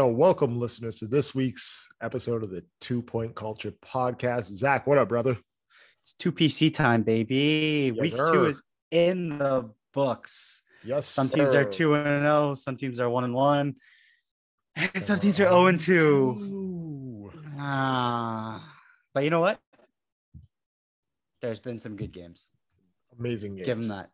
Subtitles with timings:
[0.00, 4.44] Yo, welcome listeners to this week's episode of the Two Point Culture Podcast.
[4.44, 5.36] Zach, what up, brother?
[6.00, 7.92] It's two PC time, baby.
[7.94, 8.32] Yes, Week sir.
[8.32, 10.62] two is in the books.
[10.82, 12.54] Yes, Some teams are two and zero.
[12.54, 13.74] Some teams are one and one,
[14.74, 16.34] and some teams are zero and two.
[16.40, 17.32] Ooh.
[17.58, 18.74] Ah,
[19.12, 19.60] but you know what?
[21.42, 22.48] There's been some good games.
[23.18, 23.66] Amazing games.
[23.66, 24.08] Give them that.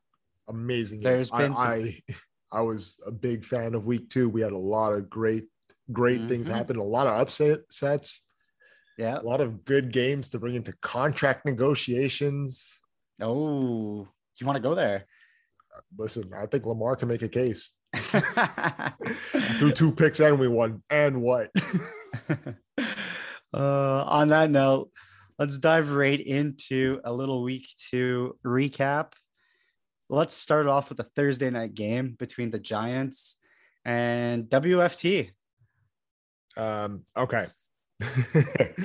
[0.49, 1.03] Amazing.
[1.03, 1.41] There's games.
[1.43, 4.29] been some- I, I, I was a big fan of week two.
[4.29, 5.45] We had a lot of great,
[5.93, 6.55] great things Mhm.
[6.55, 6.77] happen.
[6.77, 8.25] A lot of upset sets.
[8.99, 9.19] Yeah.
[9.21, 12.81] A lot of good games to bring into contract negotiations.
[13.21, 14.09] Oh,
[14.41, 15.07] you want to go there?
[15.99, 17.77] Listen, I think Lamar can make a case.
[19.59, 20.83] Through two picks and we won.
[20.91, 21.51] And what?
[23.55, 24.91] uh, on that note,
[25.39, 29.13] let's dive right into a little week two recap.
[30.09, 33.37] Let's start off with a Thursday night game between the Giants
[33.85, 35.31] and WFT.
[36.57, 37.45] Um, okay.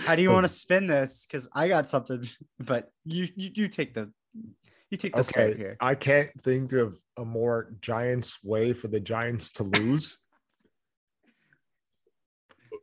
[0.06, 1.26] How do you want to spin this?
[1.26, 2.28] Because I got something,
[2.60, 4.12] but you you, you take the
[4.90, 5.78] you take the start Okay, here.
[5.82, 10.22] I can't think of a more Giants way for the Giants to lose.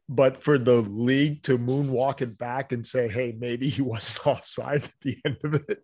[0.08, 4.84] but for the league to moonwalk it back and say, hey, maybe he wasn't offside
[4.84, 5.82] at the end of it.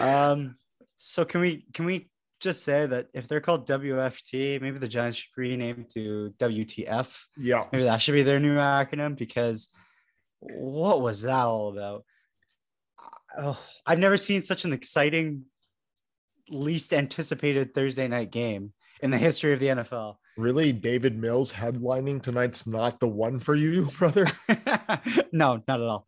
[0.00, 0.56] um,
[0.96, 2.08] so can we can we
[2.44, 7.24] just say that if they're called WFT, maybe the Giants should rename to WTF?
[7.36, 7.64] Yeah.
[7.72, 9.68] Maybe that should be their new acronym because
[10.40, 12.04] what was that all about?
[13.36, 15.46] Oh, I've never seen such an exciting,
[16.48, 20.16] least anticipated Thursday night game in the history of the NFL.
[20.36, 20.72] Really?
[20.72, 24.26] Davis Mills headlining tonight's not the one for you, brother?
[25.32, 26.06] no, not at all.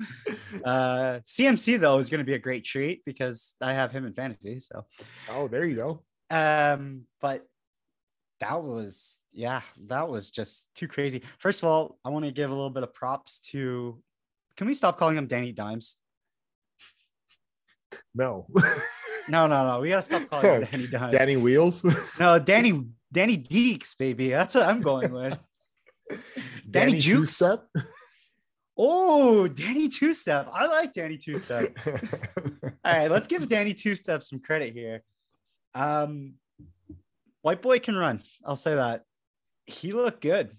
[0.65, 4.12] Uh, CMC though is going to be a great treat because I have him in
[4.12, 4.59] fantasy.
[4.59, 4.84] So,
[5.31, 6.03] Oh, there you go.
[6.31, 7.47] Um, but
[8.41, 11.22] that was yeah, that was just too crazy.
[11.38, 14.00] First of all, I want to give a little bit of props to.
[14.56, 15.97] Can we stop calling him Danny Dimes?
[18.15, 18.47] No.
[19.28, 19.81] No, no, no.
[19.81, 21.12] We gotta stop calling him Danny Dimes.
[21.12, 21.84] Danny Wheels.
[22.20, 24.28] No, Danny Danny Deeks, baby.
[24.31, 25.38] That's what I'm going with.
[26.70, 27.38] Danny Jukes?
[27.38, 27.66] Two-Step?
[28.78, 30.48] Oh, Danny Two Step.
[30.53, 31.76] I like Danny Two Step.
[31.86, 35.03] All right, let's give Danny Two Step some credit here.
[35.76, 36.34] Um,
[37.42, 38.22] white boy can run.
[38.44, 39.04] I'll say that.
[39.66, 40.56] He looked good.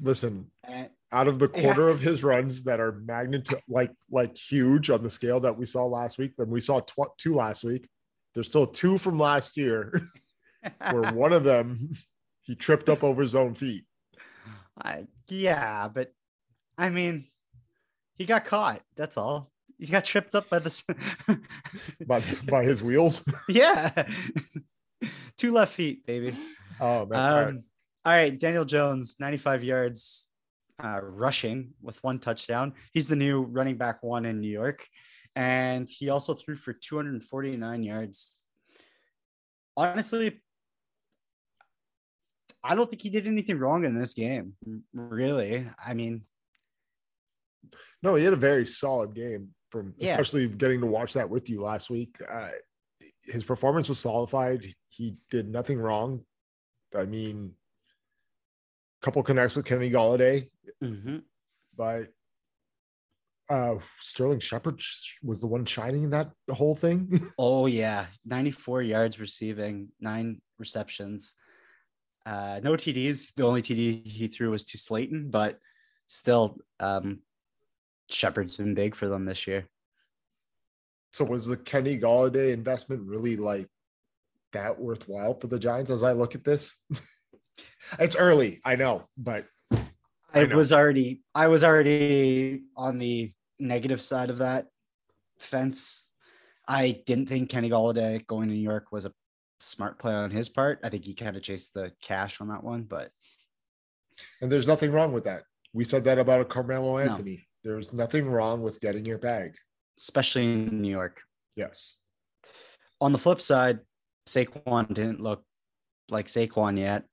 [0.00, 1.60] Listen, And out of the Yeah.
[1.62, 5.66] quarter of his runs that are magnitude like like huge on the scale that we
[5.66, 7.88] saw last week, then we saw tw- two last week.
[8.34, 9.92] There's still two from last year
[10.90, 11.90] where one of them
[12.42, 13.84] he tripped up over his own feet.
[14.80, 16.12] I, yeah, but
[16.78, 17.26] I mean,
[18.14, 18.82] he got caught.
[18.96, 19.50] That's all.
[19.80, 20.82] He got tripped up by the.
[22.06, 23.24] by by his wheels.
[23.48, 24.06] yeah,
[25.38, 26.36] two left feet, baby.
[26.78, 27.54] Oh man, Um, All right.
[28.04, 30.28] all right, Daniel Jones, 95 yards
[30.82, 32.74] uh, rushing with one touchdown.
[32.92, 34.86] He's the new running back one in New York.
[35.36, 38.34] And he also threw for 249 yards.
[39.76, 40.40] Honestly,
[42.64, 44.54] I don't think he did anything wrong in this game,
[44.92, 45.66] really.
[45.84, 46.22] I mean,
[48.02, 50.10] no, he had a very solid game from Yeah.
[50.10, 52.16] especially getting to watch that with you last week.
[52.28, 52.50] Uh,
[53.24, 54.66] his performance was solidified.
[54.88, 56.24] He did nothing wrong.
[56.94, 57.54] I mean,
[59.00, 60.50] couple connects with Kenny Golladay,
[60.82, 61.22] mhm.
[61.74, 62.08] but
[63.48, 64.82] uh Sterling Shepard
[65.22, 67.08] was the one shining in that whole thing.
[67.38, 68.06] oh, yeah.
[68.26, 71.34] 94 yards receiving, nine receptions.
[72.26, 73.32] Uh, no TDs.
[73.34, 75.58] The only TD he threw was to Slayton, but
[76.06, 77.20] still, um,
[78.10, 79.66] Shepard's been big for them this year.
[81.12, 83.66] so was the Kenny Golladay investment really like
[84.52, 86.76] that worthwhile for the Giants as I look at this?
[87.98, 89.86] it's early, I know, but I
[90.34, 90.56] I know.
[90.56, 94.66] was already, I was already on the negative side of that
[95.38, 96.12] fence.
[96.68, 99.12] I didn't think Kenny Golladay going to New York was a
[99.58, 100.78] smart play on his part.
[100.84, 103.10] I think he kind of chased the cash on that one, but
[104.40, 105.42] and there's nothing wrong with that.
[105.72, 107.46] We said that about a Carmelo Anthony.
[107.62, 109.54] There's nothing wrong with getting your bag.
[110.00, 111.22] especially in New York.
[111.56, 111.98] Yes.
[113.00, 113.80] On the flip side,
[114.26, 115.44] Saquon didn't look
[116.08, 117.04] like Saquon yet.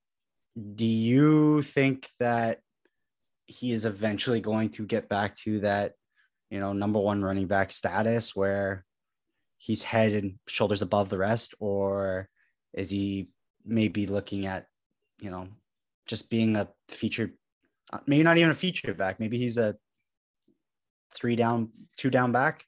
[0.75, 2.59] Do you think that
[3.45, 5.93] he is eventually going to get back to that,
[6.49, 8.85] you know, number one running back status where
[9.57, 12.27] he's head and shoulders above the rest, or
[12.73, 13.29] is he
[13.65, 14.65] maybe looking at,
[15.19, 15.47] you know,
[16.07, 17.33] just being a featured,
[18.05, 19.75] maybe not even a featured back, maybe he's a
[21.17, 22.63] three down, two down back?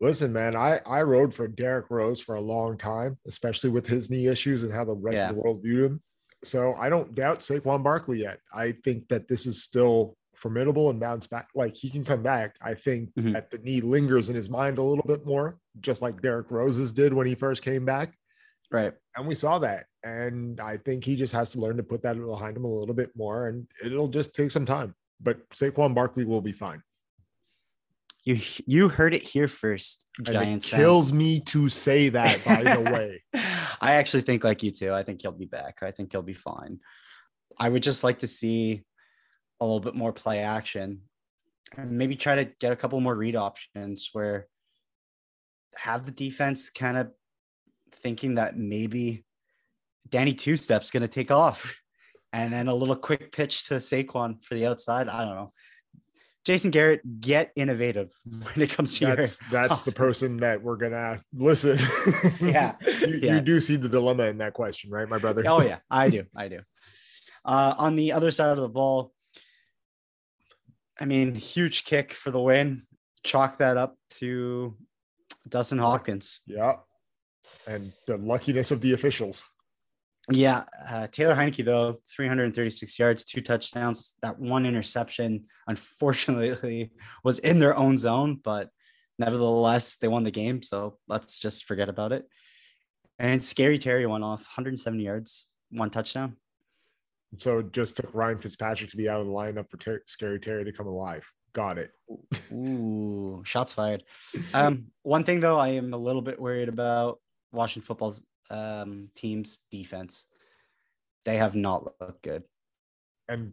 [0.00, 4.10] Listen, man, I I rode for Derrick Rose for a long time, especially with his
[4.10, 5.30] knee issues and how the rest Yeah.
[5.30, 6.02] of the world viewed him.
[6.44, 8.40] So I don't doubt Saquon Barkley yet.
[8.52, 11.48] I think that this is still formidable and bounce back.
[11.54, 12.56] Like he can come back.
[12.60, 13.32] I think Mhm.
[13.32, 16.92] that the knee lingers in his mind a little bit more, just like Derrick Rose's
[16.92, 18.14] did when he first came back.
[18.70, 18.92] Right.
[19.16, 19.86] And we saw that.
[20.04, 22.94] And I think he just has to learn to put that behind him a little
[22.94, 23.48] bit more.
[23.48, 24.94] And it'll just take some time.
[25.20, 26.82] But Saquon Barkley will be fine.
[28.26, 30.82] You you heard it here first, Giants it fans.
[30.82, 33.22] kills me to say that, by the way.
[33.80, 34.92] I actually think like you too.
[34.92, 35.78] I think he'll be back.
[35.82, 36.80] I think he'll be fine.
[37.56, 38.82] I would just like to see
[39.60, 41.02] a little bit more play action
[41.76, 44.48] and maybe try to get a couple more read options where
[45.76, 47.10] have the defense kind of
[47.92, 49.24] thinking that maybe
[50.08, 51.76] Danny two steps going to take off
[52.32, 55.08] and then a little quick pitch to Saquon for the outside.
[55.08, 55.52] I don't know.
[56.46, 60.96] Jason Garrett, get innovative when it comes to That's that's the person that we're gonna
[60.96, 61.26] ask.
[61.34, 61.76] Listen.
[62.40, 62.76] Yeah.
[63.00, 63.34] you, Yeah.
[63.34, 65.42] you do see the dilemma in that question, right, my brother?
[65.46, 66.24] Oh yeah, I do.
[66.36, 66.60] I do.
[67.44, 69.12] Uh, on the other side of the ball,
[71.00, 72.82] I mean, huge kick for the win.
[73.24, 74.76] Chalk that up to
[75.48, 76.40] Dustin Hopkins.
[76.46, 76.76] Yeah.
[77.66, 79.44] And the luckiness of the officials.
[80.30, 84.14] Yeah, uh, Taylor Heinicke though, 336 yards, two touchdowns.
[84.22, 86.90] That one interception, unfortunately,
[87.24, 88.70] was in their own zone, but
[89.18, 90.62] nevertheless, they won the game.
[90.62, 92.26] So let's just forget about it.
[93.18, 96.36] And Scary Terry went off 170 yards, one touchdown.
[97.38, 100.40] So it just took Ryan Fitzpatrick to be out of the lineup for Ter- Scary
[100.40, 101.30] Terry to come alive.
[101.52, 101.92] Got it.
[102.52, 104.02] Ooh, shots fired.
[104.52, 107.18] Um, one thing though, I am a little bit worried about
[107.52, 110.26] Washington football's um, team's defense.
[111.24, 112.44] They have not looked good.
[113.28, 113.52] And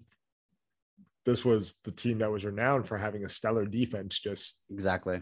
[1.26, 5.22] this was the team that was renowned for having a stellar defense just Exactly.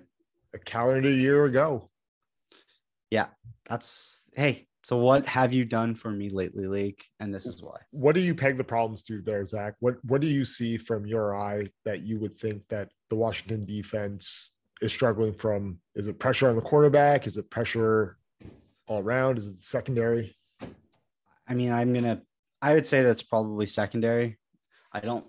[0.54, 1.90] a calendar year ago.
[3.10, 3.28] Yeah,
[3.70, 4.68] that's hey.
[4.84, 7.04] So what have you done for me lately, League?
[7.20, 7.78] And this is why.
[7.92, 9.76] What do you peg the problems to there, Zach?
[9.80, 13.66] What what do you see from your eye that you would think that the Washington
[13.66, 15.80] defense is struggling from?
[15.94, 17.28] Is it pressure on the quarterback?
[17.28, 18.18] Is it pressure
[18.92, 19.38] all around?
[19.38, 20.36] Is it secondary?
[21.48, 22.22] I mean, I'm gonna.
[22.62, 24.38] I would say that's probably secondary.
[24.92, 25.26] I don't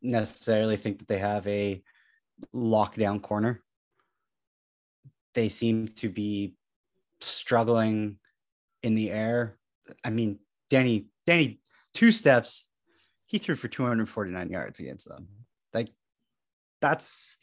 [0.00, 1.82] necessarily think that they have a
[2.54, 3.62] lockdown corner.
[5.34, 6.54] They seem to be
[7.20, 8.18] struggling
[8.82, 9.58] in the air.
[10.04, 10.38] I mean,
[10.70, 11.60] Danny, Danny,
[11.92, 12.70] two steps,
[13.26, 15.28] he threw for 249 yards against them.
[15.74, 15.90] Like,
[16.80, 17.38] that's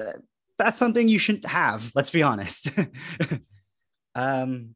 [0.00, 0.12] uh,
[0.58, 1.90] that's something you shouldn't have.
[1.94, 2.70] Let's be honest.
[4.14, 4.74] um,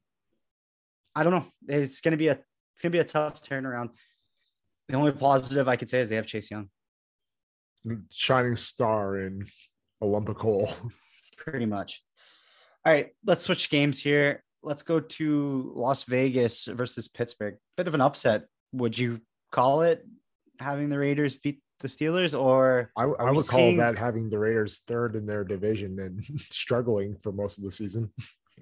[1.15, 1.47] I don't know.
[1.69, 2.33] It's gonna be a
[2.73, 3.91] it's gonna be a tough turnaround.
[4.89, 6.69] The only positive I could say is they have Chase Young,
[8.11, 9.47] Shining star in
[10.01, 10.71] a lump of coal.
[11.37, 12.03] pretty much.
[12.85, 14.43] All right, let's switch games here.
[14.63, 17.57] Let's go to Las Vegas versus Pittsburgh.
[17.77, 18.45] Bit of an upset.
[18.73, 19.21] Would you
[19.53, 20.05] call it
[20.59, 24.39] having the Raiders beat the Steelers, or I, I would call seeing- that having the
[24.39, 28.11] Raiders third in their division and struggling for most of the season.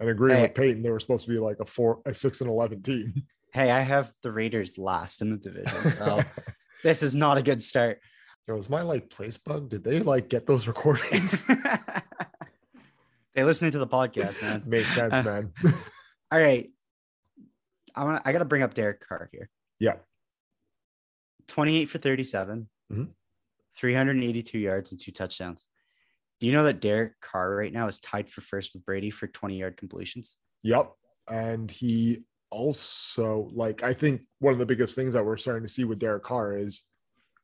[0.01, 0.43] And agreeing Hey.
[0.43, 3.25] with Peyton, they were supposed to be like a four, a six and eleven team.
[3.53, 6.21] hey, I have the Raiders last in the division, so
[6.83, 8.01] this is not a good start.
[8.47, 9.71] Yo, was my like place bug?
[9.71, 11.43] Did they like get those recordings?
[13.35, 14.63] they listening to the podcast, man.
[14.67, 15.53] Makes sense, man.
[16.31, 16.71] All right.
[17.95, 19.49] I want I got to bring up Derek Carr here.
[19.81, 19.95] yeah.
[21.49, 23.09] 28 for 37, Mhm.
[23.77, 25.65] 382 yards and two touchdowns.
[26.39, 29.27] Do you know that Derek Carr right now is tied for first with Brady for
[29.27, 30.39] 20 yard completions?
[30.63, 30.93] Yep.
[31.29, 35.73] And he also like I think one of the biggest things that we're starting to
[35.73, 36.85] see with Derek Carr is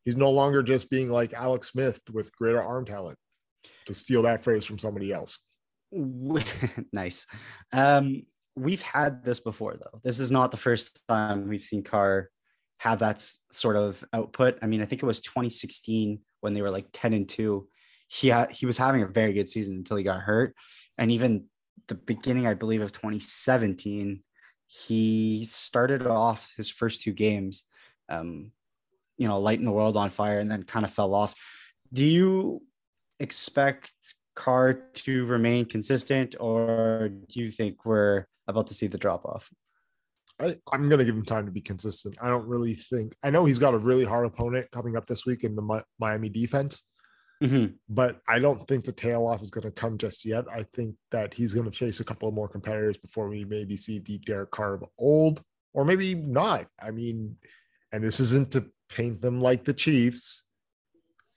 [0.05, 3.19] he's no longer just being like Alex Smith with greater arm talent.
[3.87, 5.39] To steal that phrase from somebody else.
[6.93, 7.27] nice.
[7.73, 8.23] Um,
[8.57, 10.01] we've had this before though.
[10.05, 12.29] This is not the first time we've seen Carr
[12.79, 14.59] have that sort of output.
[14.63, 17.69] I mean, I think it was 2016 when they were like 10 and 2.
[18.13, 20.55] He had, he was having a very good season until he got hurt.
[20.99, 21.47] And even
[21.89, 24.23] the beginning, I believe, of 2017,
[24.67, 27.65] he started off his first two games,
[28.11, 28.51] um,
[29.17, 31.35] you know, lighting the world on fire and then kind of fell off.
[31.91, 32.63] Do you
[33.19, 33.93] expect
[34.35, 39.51] Carr to remain consistent, or do you think we're about to see the drop off?
[40.39, 42.17] I, I'm going to give him time to be consistent.
[42.21, 45.25] I don't really think, I know he's got a really hard opponent coming up this
[45.25, 46.83] week in the Mi- Miami defense,
[47.43, 47.75] Mhm.
[47.89, 50.45] but I don't think the tail off is going to come just yet.
[50.49, 53.77] I think that he's going to face a couple of more competitors before we maybe
[53.77, 56.69] see the Derek Carr of old, or maybe not.
[56.81, 57.37] I mean,
[57.91, 60.45] and this isn't to paint them like the Chiefs,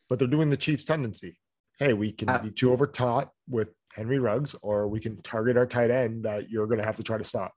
[0.07, 1.39] but they're doing the Chiefs tendency.
[1.79, 5.57] Hey, we can Uh, beat you over top with Henry Ruggs, or we can target
[5.57, 7.53] our tight end that you're going to have to try to stop.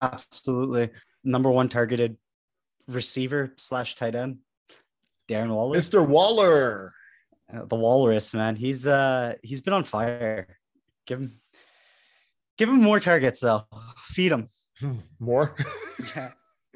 [0.00, 0.90] Absolutely.
[1.24, 2.16] Number one targeted
[2.86, 4.38] receiver slash tight end,
[5.28, 5.76] Darren Waller.
[5.76, 6.06] Mr.
[6.06, 6.94] Waller.
[7.52, 8.56] The Walrus, man.
[8.56, 10.58] He's uh he's been on fire.
[11.06, 11.40] Give him
[12.58, 13.64] give him more targets though.
[14.04, 14.48] Feed him.
[15.18, 15.54] More.
[16.14, 16.30] Yeah.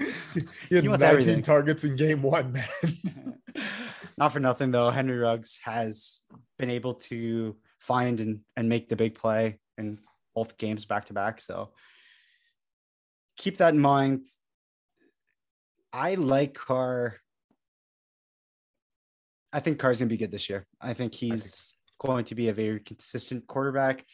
[0.69, 1.43] he had He 19 everything.
[1.43, 3.39] targets in game one, man.
[4.19, 4.91] Not for nothing though.
[4.91, 6.23] Henry Ruggs has
[6.59, 10.01] been able to find and, and make the big play in
[10.35, 11.41] both games back to back.
[11.41, 11.71] So
[13.37, 14.27] keep that in mind.
[15.93, 17.17] I like Carr.
[19.53, 20.67] I think Carr's gonna be good this year.
[20.81, 24.05] I think he's going to be a very consistent quarterback.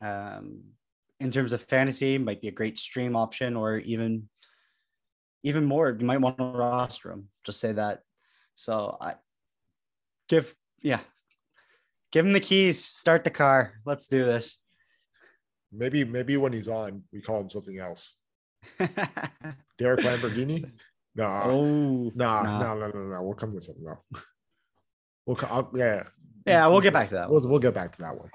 [0.00, 0.62] Um,
[1.20, 4.28] in terms of fantasy, might be a great stream option, or even
[5.42, 5.96] even more.
[5.98, 7.28] You might want to roster him.
[7.44, 8.02] Just say that.
[8.54, 9.14] So I
[10.28, 11.00] give yeah,
[12.10, 12.84] give him the keys.
[12.84, 13.74] Start the car.
[13.84, 14.60] Let's do this.
[15.72, 18.14] Maybe, maybe when he's on, we call him something else.
[19.78, 20.70] Derek Lamborghini?
[21.14, 22.58] Nah, oh nah, nah.
[22.58, 23.22] no, no, no, no.
[23.22, 24.24] We'll come with something else.
[25.26, 26.04] We'll, co- I'll, yeah,
[26.46, 27.30] yeah, we'll get back to that.
[27.30, 27.42] one.
[27.42, 28.30] we'll, we'll get back to that one.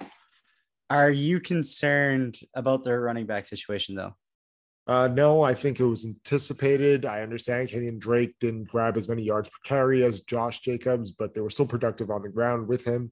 [0.89, 4.15] Are you concerned about their running back situation though?
[4.87, 7.05] Uh, no, I think it was anticipated.
[7.05, 11.33] I understand Kenyon Drake didn't grab as many yards per carry as Josh Jacobs, but
[11.33, 13.11] they were still productive on the ground with him.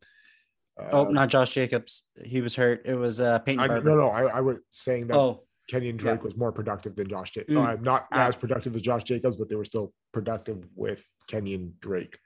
[0.93, 2.05] oh, Uh, not Josh Jacobs.
[2.23, 2.83] He was hurt.
[2.85, 3.89] It was uh Peyton I, Barber.
[3.89, 6.01] no, no, I, I was saying that Oh, Kenyon yeah.
[6.01, 7.57] Drake was more productive than Josh Jacobs.
[7.57, 8.27] Mm, uh, not yeah.
[8.27, 12.17] as productive as Josh Jacobs, but they were still productive with Kenyon Drake.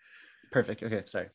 [0.52, 0.84] perfect.
[0.84, 1.28] Okay, sorry.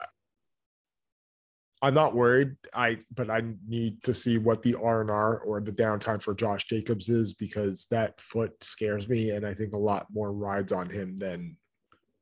[1.83, 2.57] I'm not worried.
[2.73, 6.35] I but I need to see what the R and R or the downtime for
[6.35, 10.73] Josh Jacobs is because that foot scares me, and I think a lot more rides
[10.73, 11.59] on him than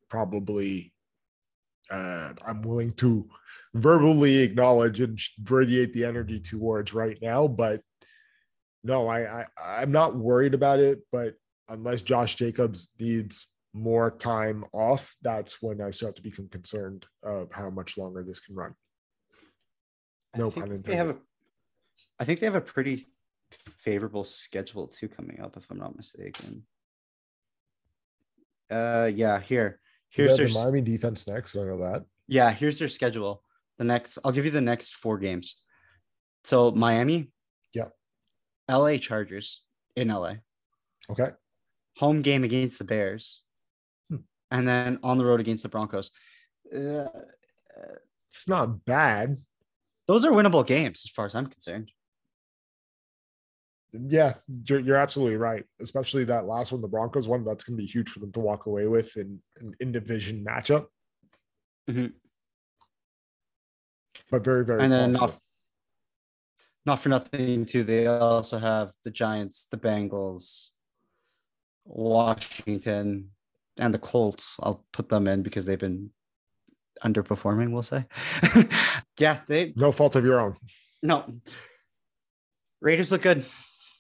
[0.09, 0.93] probably
[1.91, 3.29] uh, I'm willing to
[3.75, 7.47] verbally acknowledge and radiate the energy towards right now.
[7.47, 7.83] But
[8.85, 11.01] no, I, I I'm not worried about it.
[11.11, 11.35] But
[11.69, 17.51] unless Josh Jacobs needs more time off, that's when I start to become concerned of
[17.53, 18.75] how much longer this can run.
[20.37, 21.27] No I think pun They have a, intended.
[22.19, 23.03] I think they have a pretty
[23.79, 26.65] favorable schedule too coming up, if I'm not mistaken.
[28.71, 29.41] Uh, yeah.
[29.41, 31.57] Here, here's their the Miami defense next.
[31.57, 32.05] I know that.
[32.29, 32.51] yeah.
[32.51, 33.43] Here's their schedule.
[33.79, 35.57] The next, I'll give you the next four games.
[36.45, 37.31] So Miami.
[38.69, 38.99] L.A.
[38.99, 39.63] Chargers
[39.97, 40.41] in L.A.
[41.11, 41.31] Okay.
[41.99, 43.43] Home game against the Bears,
[44.09, 44.17] Hmm.
[44.51, 46.11] and then on the road against the Broncos.
[46.75, 47.09] Uh,
[48.31, 49.43] It's not bad.
[50.09, 51.91] those are winnable games as far as I'm concerned.
[53.93, 54.35] Yeah,
[54.67, 55.65] you're, you're absolutely right.
[55.83, 57.45] Especially that last one, the Broncos one.
[57.45, 60.43] That's going to be huge for them to walk away with in an in division
[60.45, 60.87] matchup.
[61.91, 62.15] Mhm.
[64.31, 64.83] But very, very.
[64.83, 65.43] and then possible.
[66.87, 70.69] Not for nothing too they also have the giants the bengals
[71.85, 73.31] washington
[73.79, 76.11] and the colts i'll put them in because they've been
[77.05, 78.05] underperforming we'll say
[79.19, 80.57] yeah they no fault of your own.
[81.03, 81.25] no
[82.81, 83.45] raiders look good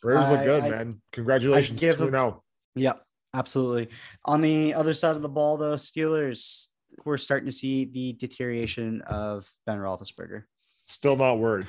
[0.02, 1.02] Raiders look good, I- man.
[1.12, 1.80] Congratulations.
[1.80, 2.42] Two them- now.
[2.74, 3.02] Yep,
[3.34, 3.88] absolutely.
[4.24, 6.66] On the other side of the ball, though, Steelers,
[7.04, 10.44] we're starting to see the deterioration of Ben Roethlisberger.
[10.84, 11.68] Still not worried.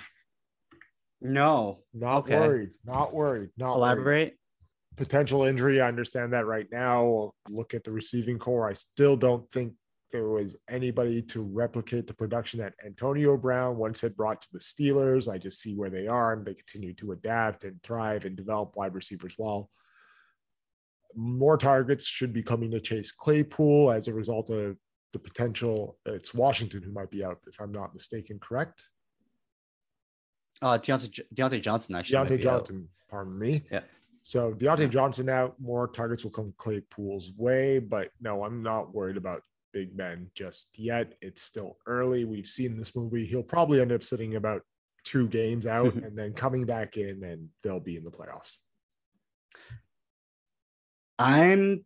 [1.24, 2.38] No, Not Okay.
[2.38, 2.72] worried.
[2.84, 3.50] Not worried.
[3.58, 3.98] Not worried.
[3.98, 4.38] elaborate.
[4.96, 5.82] potential injury.
[5.82, 7.32] I understand that right now.
[7.50, 8.70] Look at the receiving core.
[8.70, 9.74] I still don't think
[10.12, 14.60] there was anybody to replicate the production that Antonio Brown once had brought to the
[14.60, 15.28] Steelers.
[15.28, 18.76] I just see where they are and they continue to adapt and thrive and develop
[18.76, 19.72] wide receivers well.
[21.16, 24.78] More targets should be coming to Chase Claypool as a result of
[25.14, 25.98] the potential.
[26.06, 28.84] It's Washington who might be out, if I'm not mistaken, correct?
[30.64, 32.18] Uh, Diontae, Diontae Johnson actually.
[32.18, 32.60] Diontae be out.
[32.60, 33.64] Johnson, pardon me.
[33.70, 33.82] Yeah.
[34.22, 39.18] So Diontae Johnson out, more targets will come Claypool's way, but no, I'm not worried
[39.18, 39.42] about
[39.74, 41.16] Big Ben just yet.
[41.22, 42.24] It's still early.
[42.24, 43.26] We've seen this movie.
[43.26, 44.62] He'll probably end up sitting about
[45.04, 48.56] two games out and then coming back in, and they'll be in the playoffs.
[51.20, 51.84] I'm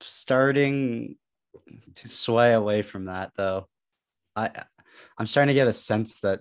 [0.00, 1.16] starting
[1.96, 3.68] to sway away from that though.
[4.34, 4.50] I
[5.18, 6.40] I'm starting to get a sense that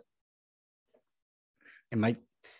[1.91, 2.17] it might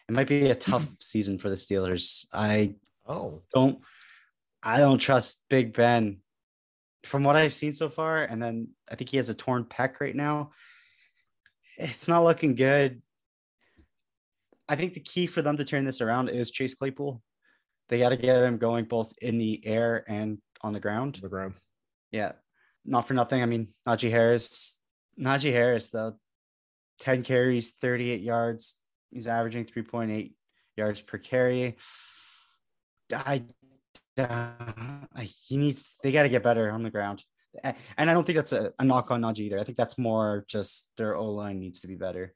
[0.08, 0.72] it might be a mm-hmm.
[0.72, 2.26] tough season for the Steelers.
[2.34, 2.76] I
[3.08, 3.80] Oh, don't
[4.64, 6.20] I don't trust Big Ben
[7.04, 8.24] from what I've seen so far.
[8.24, 10.52] And then I think he has a torn pec right now.
[11.78, 13.02] It's not looking good.
[14.70, 17.22] I think the key for them to turn this around is Chase Claypool.
[17.90, 21.16] They got to get him going both in the air and on the ground.
[21.16, 21.56] the ground.
[22.12, 22.34] Yeah.
[22.86, 23.42] Not for nothing.
[23.42, 24.80] I mean, Najee Harris,
[25.20, 26.16] Najee Harris, though,
[27.00, 28.76] 10 carries, 38 yards.
[29.12, 30.34] He's averaging 3.8
[30.78, 31.78] yards per carry.
[33.14, 33.44] I,
[34.18, 34.52] uh,
[35.48, 35.96] he needs.
[36.02, 37.24] They got to get better on the ground,
[37.64, 39.60] and I don't think that's a, a knock on Najee either.
[39.60, 42.34] I think that's more just their O line needs to be better.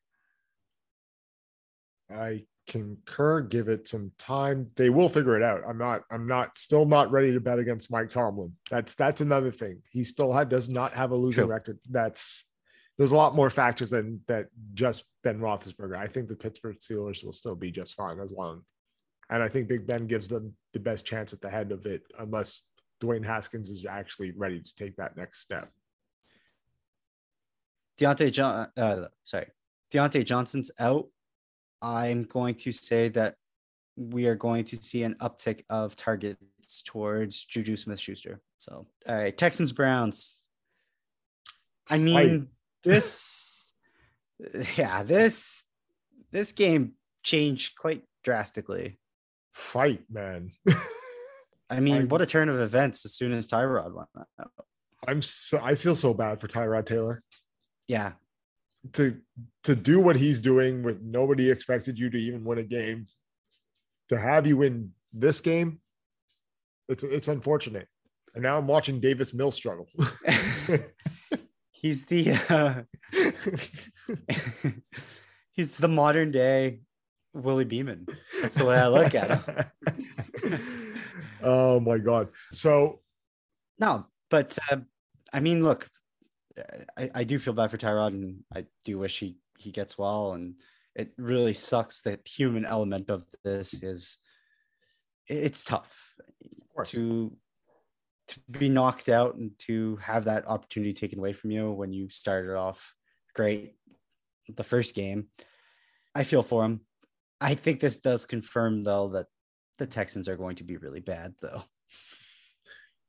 [2.09, 3.41] I concur.
[3.41, 4.67] Give it some time.
[4.75, 5.61] They will figure it out.
[5.67, 6.01] I'm not.
[6.11, 6.57] I'm not.
[6.57, 8.53] Still not ready to bet against Mike Tomlin.
[8.69, 9.81] That's that's another thing.
[9.91, 11.51] He still had, does not have a losing True.
[11.51, 11.79] record.
[11.89, 12.45] That's
[12.97, 14.47] there's a lot more factors than that.
[14.73, 15.97] Just Ben Roethlisberger.
[15.97, 18.61] I think the Pittsburgh Steelers will still be just fine as long.
[19.29, 22.03] And I think Big Ben gives them the best chance at the head of it,
[22.19, 22.63] unless
[23.01, 25.69] Dwayne Haskins is actually ready to take that next step.
[27.99, 29.47] Diontae John, uh, sorry,
[29.91, 31.07] Diontae Johnson's out.
[31.81, 33.35] I'm going to say that
[33.95, 38.41] we are going to see an uptick of targets towards Juju Smith Schuster.
[38.57, 40.41] So, all right, Texans Browns.
[41.89, 42.47] I mean,
[42.85, 43.73] this,
[44.77, 45.63] yeah, this,
[46.31, 48.99] this game changed quite drastically.
[49.53, 50.51] Fight, man.
[51.69, 54.51] I mean, I'm- what a turn of events as soon as Tyrod went out.
[55.07, 57.21] I'm so I feel so bad for Tyrod Taylor.
[57.87, 58.13] Yeah,
[58.93, 59.17] to
[59.63, 63.07] to do what he's doing with nobody expected you to even win a game
[64.09, 65.79] to have you win this game
[66.87, 67.87] it's it's unfortunate
[68.33, 69.87] and now i'm watching davis mill struggle
[71.81, 72.83] he's the uh,
[75.51, 76.79] he's the modern day
[77.33, 78.07] Willie Beamen.
[78.41, 80.59] That's the way I look at him.
[81.43, 83.01] oh my god so
[83.79, 84.77] No, but uh,
[85.33, 85.87] I mean, look,
[86.97, 90.33] I, I do feel bad for Tyrod, and I do wish he he gets well.
[90.33, 90.55] And
[90.95, 94.17] it really sucks that human element of this is
[95.27, 96.13] it's tough
[96.85, 97.35] to
[98.29, 102.09] to be knocked out and to have that opportunity taken away from you when you
[102.09, 102.93] started off
[103.35, 103.75] great
[104.55, 105.27] the first game.
[106.13, 106.81] I feel for him.
[107.41, 109.27] I think this does confirm though that
[109.77, 111.63] the Texans are going to be really bad though.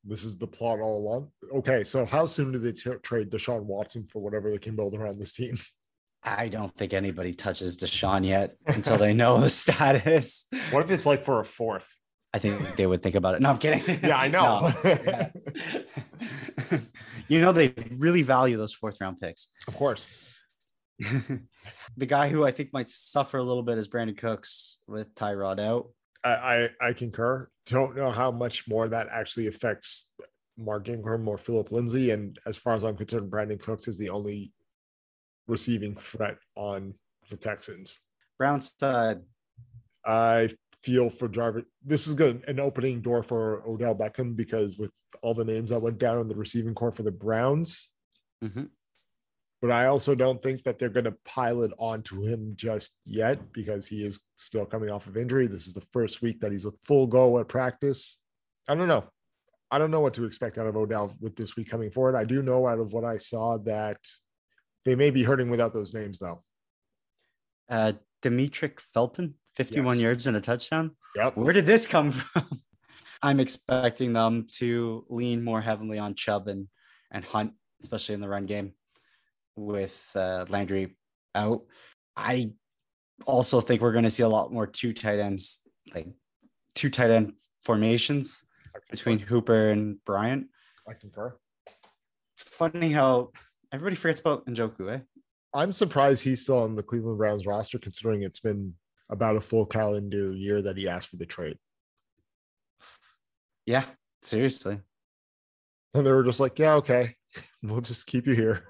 [0.04, 3.62] this is the plot all along okay so how soon do they tra- trade deshaun
[3.64, 5.58] watson for whatever they can build around this team
[6.22, 10.46] I don't think anybody touches Deshaun yet until they know his status.
[10.70, 11.94] what if it's like for a fourth
[12.34, 13.40] I think they would think about it.
[13.40, 14.00] No, I'm kidding.
[14.08, 14.90] yeah i know No.
[14.90, 15.28] Yeah.
[17.28, 19.48] you know, they really value those fourth round picks.
[19.68, 20.34] of course
[21.96, 25.60] the guy who I think might suffer a little bit is Brandin Cooks with Tyrod
[25.60, 25.88] out.
[26.24, 27.48] I, I I concur.
[27.66, 30.12] Don't know how much more that actually affects
[30.56, 32.10] Mark Ingram or Philip Lindsay.
[32.10, 34.52] And as far as I'm concerned, Brandin Cooks is the only
[35.46, 36.94] receiving threat on
[37.30, 38.00] the Texans.
[38.38, 39.20] Brown's side,
[40.04, 40.50] I
[40.86, 41.64] feel for Jarvis.
[41.84, 45.82] This is good an opening door for Odell Beckham because with all the names that
[45.82, 47.92] went down in the receiving core for the Browns.
[48.44, 48.70] Mhm.
[49.60, 53.52] But I also don't think that they're going to pile it onto him just yet
[53.52, 55.46] because he is still coming off of injury.
[55.48, 58.20] This is the first week that he's a full go at practice.
[58.68, 59.04] I don't know.
[59.70, 62.14] I don't know what to expect out of Odell with this week coming forward.
[62.14, 63.98] I do know out of what I saw that
[64.84, 66.44] they may be hurting without those names though.
[67.68, 70.02] uh, Demetric Felton, 51 Yes.
[70.02, 70.92] yards and a touchdown.
[71.16, 71.36] Yep.
[71.36, 72.48] Where did this come from?
[73.22, 76.68] I'm expecting them to lean more heavily on Chubb and,
[77.10, 78.72] and Hunt, especially in the run game
[79.56, 80.96] with uh, Landry
[81.34, 81.62] out.
[82.16, 82.52] I
[83.24, 85.60] also think we're going to see a lot more two tight ends,
[85.94, 86.08] like
[86.74, 87.32] two tight end
[87.64, 88.44] formations
[88.90, 90.48] between Hooper and Bryant.
[90.86, 91.34] I concur.
[92.36, 93.30] Funny how
[93.72, 95.00] everybody forgets about Njoku, eh?
[95.54, 98.74] I'm surprised he's still on the Cleveland Browns roster, considering it's been
[99.08, 101.58] about a full calendar year that he asked for the trade.
[103.64, 103.84] Yeah,
[104.22, 104.78] seriously.
[105.94, 107.14] And they were just like, yeah, okay,
[107.62, 108.64] we'll just keep you here.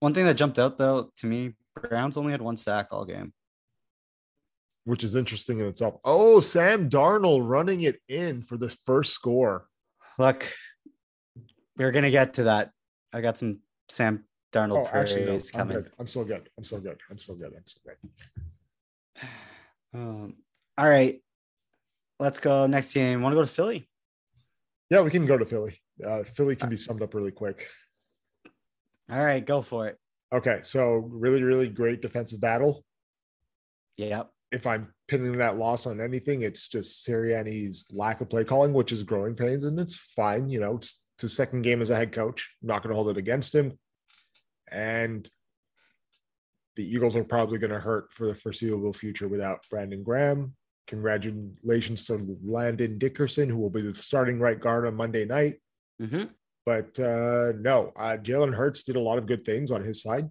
[0.00, 3.32] One thing that jumped out though to me, Browns only had one sack all game.
[4.84, 5.94] Which is interesting in itself.
[6.04, 9.66] Oh, Sam Darnold running it in for the first score.
[10.18, 10.52] Look,
[11.78, 12.70] we're gonna get to that.
[13.12, 15.76] I got some Sam Darnold Oh, actually, no, praise I'm coming.
[15.82, 15.90] good.
[15.98, 16.50] I'm so good.
[16.58, 16.98] I'm so good.
[17.10, 17.52] I'm so good.
[17.56, 17.96] I'm so good.
[19.96, 20.34] Um,
[20.76, 21.22] all right,
[22.18, 23.22] let's go next game.
[23.22, 23.88] Want to go to Philly?
[24.90, 25.80] Yeah, we can go to Philly.
[26.04, 27.68] Uh, Philly can be summed up really quick.
[29.08, 29.98] All right, go for it.
[30.32, 32.84] Okay, so really, really great defensive battle.
[33.98, 34.30] Yep.
[34.50, 38.90] If I'm pinning that loss on anything, it's just Sirianni's lack of play calling, which
[38.90, 40.48] is growing pains, and it's fine.
[40.48, 42.52] You know, it's his second game as a head coach.
[42.62, 43.78] I'm not going to hold it against him.
[44.70, 45.28] And
[46.76, 50.54] the Eagles are probably going to hurt for the foreseeable future without Brandon Graham.
[50.86, 55.60] Congratulations to Landon Dickerson, who will be the starting right guard on Monday night.
[55.98, 56.24] hmm
[56.66, 60.28] But uh, no, uh, Jalen Hurts did a lot of good things on his side.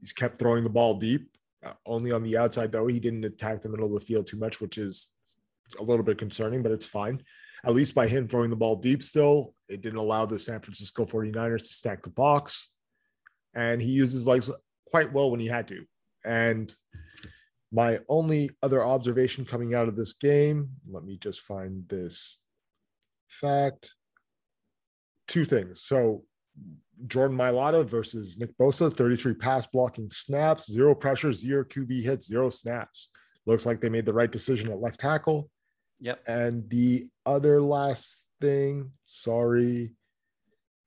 [0.00, 1.30] He's kept throwing the ball deep,
[1.64, 2.86] uh, only on the outside, though.
[2.86, 5.10] He didn't attack the middle of the field too much, which is
[5.78, 7.22] a little bit concerning, but it's fine.
[7.64, 11.06] At least by him throwing the ball deep still, it didn't allow the San Francisco
[11.06, 12.72] 49ers to stack the box.
[13.54, 14.50] And he his legs
[14.86, 15.84] quite well when he had to.
[16.24, 16.74] And
[17.72, 22.40] my only other observation coming out of this game, let me just find this
[23.28, 23.94] fact.
[25.26, 25.82] Two things.
[25.82, 26.24] So
[27.06, 32.50] Jordan Mailata versus Nick Bosa, 33 pass blocking snaps, zero pressure, zero QB hits, zero
[32.50, 33.10] snaps.
[33.46, 35.50] Looks like they made the right decision at left tackle.
[36.00, 36.20] Yep.
[36.26, 39.92] And the other last thing, sorry,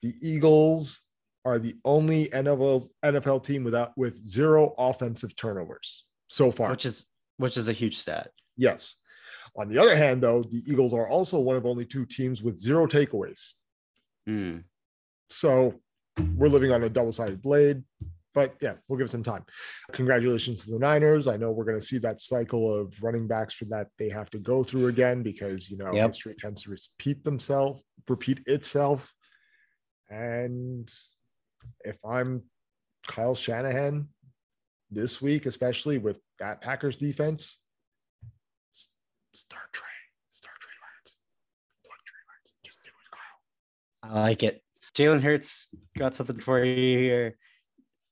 [0.01, 1.06] the Eagles
[1.47, 6.69] are the only NFL NFL team without with zero offensive turnovers so far.
[6.69, 7.07] Which is
[7.37, 8.31] which is a huge stat.
[8.57, 8.97] Yes.
[9.55, 12.59] On the other hand, though, the Eagles are also one of only two teams with
[12.59, 13.51] zero takeaways.
[14.27, 14.63] Mm.
[15.29, 15.79] So
[16.35, 17.83] we're living on a double sided blade.
[18.33, 19.45] But yeah, we'll give it some time.
[19.93, 21.27] Congratulations to the Niners.
[21.27, 24.29] I know we're going to see that cycle of running backs for that they have
[24.31, 26.07] to go through again because you know Yep.
[26.09, 29.11] history tends to repeat themselves, repeat itself.
[30.09, 30.91] And
[31.83, 32.43] if I'm
[33.07, 34.09] Kyle Shanahan
[34.91, 37.59] this week, especially with that Packers defense,
[39.33, 39.87] start Trey,
[40.29, 41.17] start Trey Lance,
[41.85, 44.11] plug Trey Lance, just do it, Kyle.
[44.11, 44.61] I like it.
[44.95, 47.37] Jalen Hurts got something for you here.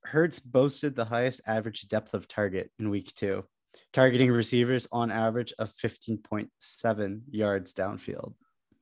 [0.03, 3.43] Hurts boasted the highest average depth of target in week two,
[3.91, 8.33] targeting receivers on average of 15.7 yards downfield.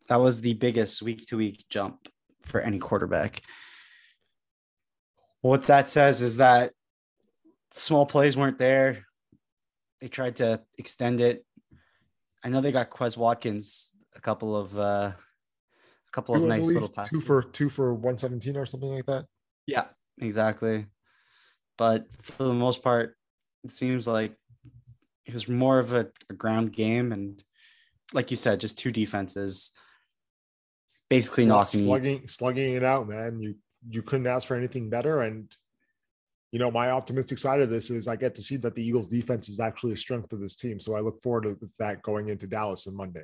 [0.09, 2.09] That was the biggest week to week jump
[2.41, 3.41] for any quarterback.
[5.43, 6.71] What that says is that
[7.71, 9.05] small plays weren't there.
[9.99, 11.45] They tried to extend it.
[12.45, 16.57] I know they got Quez Watkins a couple of uh, a couple of Two, I
[16.57, 17.11] nice little passes.
[17.11, 19.25] two for two for 117 or something like that.
[19.67, 19.83] Yeah,
[20.17, 20.85] exactly.
[21.77, 23.17] But for the most part,
[23.65, 24.37] it seems like
[25.25, 27.43] it was more of a, a ground game, and
[28.13, 29.71] like you said, just two defenses
[31.09, 31.83] basically Slug- knocking.
[31.85, 33.41] slugging slugging it out, man.
[33.41, 33.55] You
[33.89, 35.21] you couldn't ask for anything better.
[35.21, 35.53] And
[36.51, 39.07] you know, my optimistic side of this is I get to see that the Eagles
[39.07, 40.79] defense is actually a strength of this team.
[40.79, 43.23] So I look forward to that going into Dallas on Monday.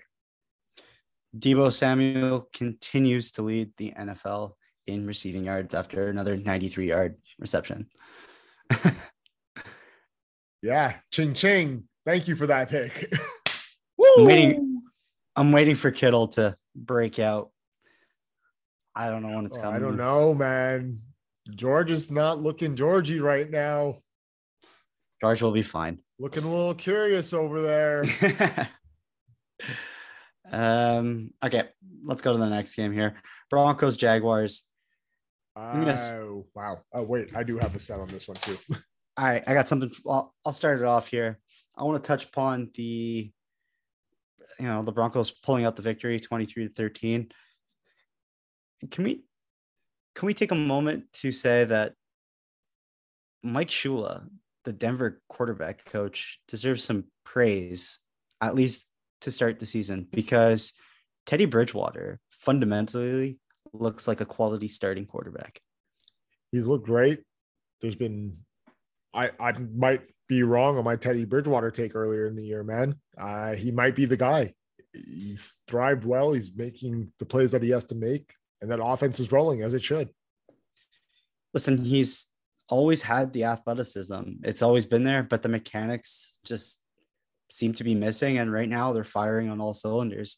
[1.37, 4.53] Deebo Samuel continues to lead the NFL
[4.87, 7.87] in receiving yards after another 93 yard reception.
[10.61, 11.85] Yeah, ching ching.
[12.05, 13.13] Thank you for that pick.
[14.17, 14.81] I'm waiting-
[15.35, 17.51] I'm waiting for Kittle to break out.
[18.99, 19.77] I don't know when it's Oh, coming.
[19.77, 20.99] I don't know, man.
[21.55, 23.99] George is not looking Georgie right now.
[25.21, 25.99] George will be fine.
[26.19, 28.05] Looking a little curious over there.
[30.51, 31.31] um.
[31.43, 31.63] Okay,
[32.03, 33.15] let's go to the next game here.
[33.49, 34.63] Broncos Jaguars.
[35.55, 36.81] Oh, wow.
[36.93, 37.35] Oh, wait.
[37.35, 38.57] I do have a set on this one too.
[39.17, 39.91] All right, I got something.
[40.03, 41.39] Well, I'll start it off here.
[41.77, 43.31] I want to touch upon the,
[44.59, 47.31] you know, the Broncos pulling out the victory, twenty-three to thirteen.
[48.91, 49.23] Can we,
[50.15, 51.93] can we take a moment to say that
[53.43, 54.27] Mike Shula,
[54.65, 57.99] the Denver quarterback coach, deserves some praise,
[58.41, 58.87] at least
[59.21, 60.73] to start the season, because
[61.25, 63.39] Teddy Bridgewater fundamentally
[63.73, 65.59] looks like a quality starting quarterback.
[66.51, 67.21] He's looked great.
[67.81, 68.37] There's been,
[69.13, 72.95] I I might be wrong on my Teddy Bridgewater take earlier in the year, man.
[73.17, 74.53] Uh, he might be the guy.
[74.93, 76.33] He's thrived well.
[76.33, 79.73] He's making the plays that he has to make, and that offense is rolling as
[79.73, 80.09] it should.
[81.53, 82.27] listen, he's
[82.67, 84.21] always had the athleticism.
[84.43, 86.81] It's always been there, but the mechanics just
[87.49, 88.37] seem to be missing.
[88.37, 90.37] And right now they're firing on all cylinders.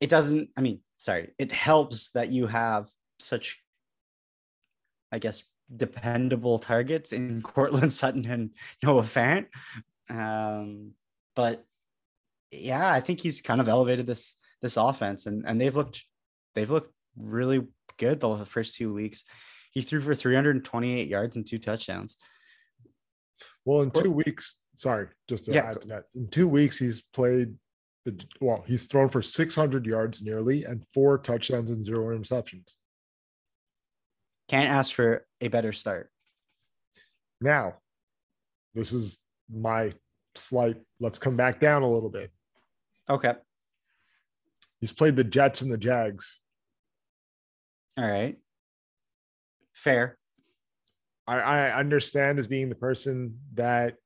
[0.00, 2.88] It doesn't, I mean, sorry, it helps that you have
[3.20, 3.62] such,
[5.12, 5.44] I guess,
[5.74, 8.50] dependable targets in Courtland Sutton and
[8.82, 9.46] Noah Fant.
[10.10, 10.92] Um,
[11.36, 11.64] but
[12.50, 16.04] yeah, I think he's kind of elevated this this offense and and they've looked
[16.54, 17.66] they've looked really
[17.98, 19.24] good the first two weeks.
[19.70, 22.16] He threw for 328 yards and two touchdowns.
[23.64, 25.70] Well, in two weeks, sorry, just to Yeah.
[25.70, 27.56] add to that, in two weeks he's played
[28.04, 32.74] the well, he's thrown for 600 yards nearly and four touchdowns and zero interceptions.
[34.48, 36.10] Can't ask for a better start.
[37.40, 37.78] Now,
[38.74, 39.94] this is my
[40.34, 40.76] slight.
[40.98, 42.32] Let's come back down a little bit.
[43.08, 43.34] Okay.
[44.80, 46.40] He's played the Jets and the Jags.
[47.96, 48.36] All right.
[49.74, 50.18] Fair.
[51.26, 53.96] I, I understand as being the person that,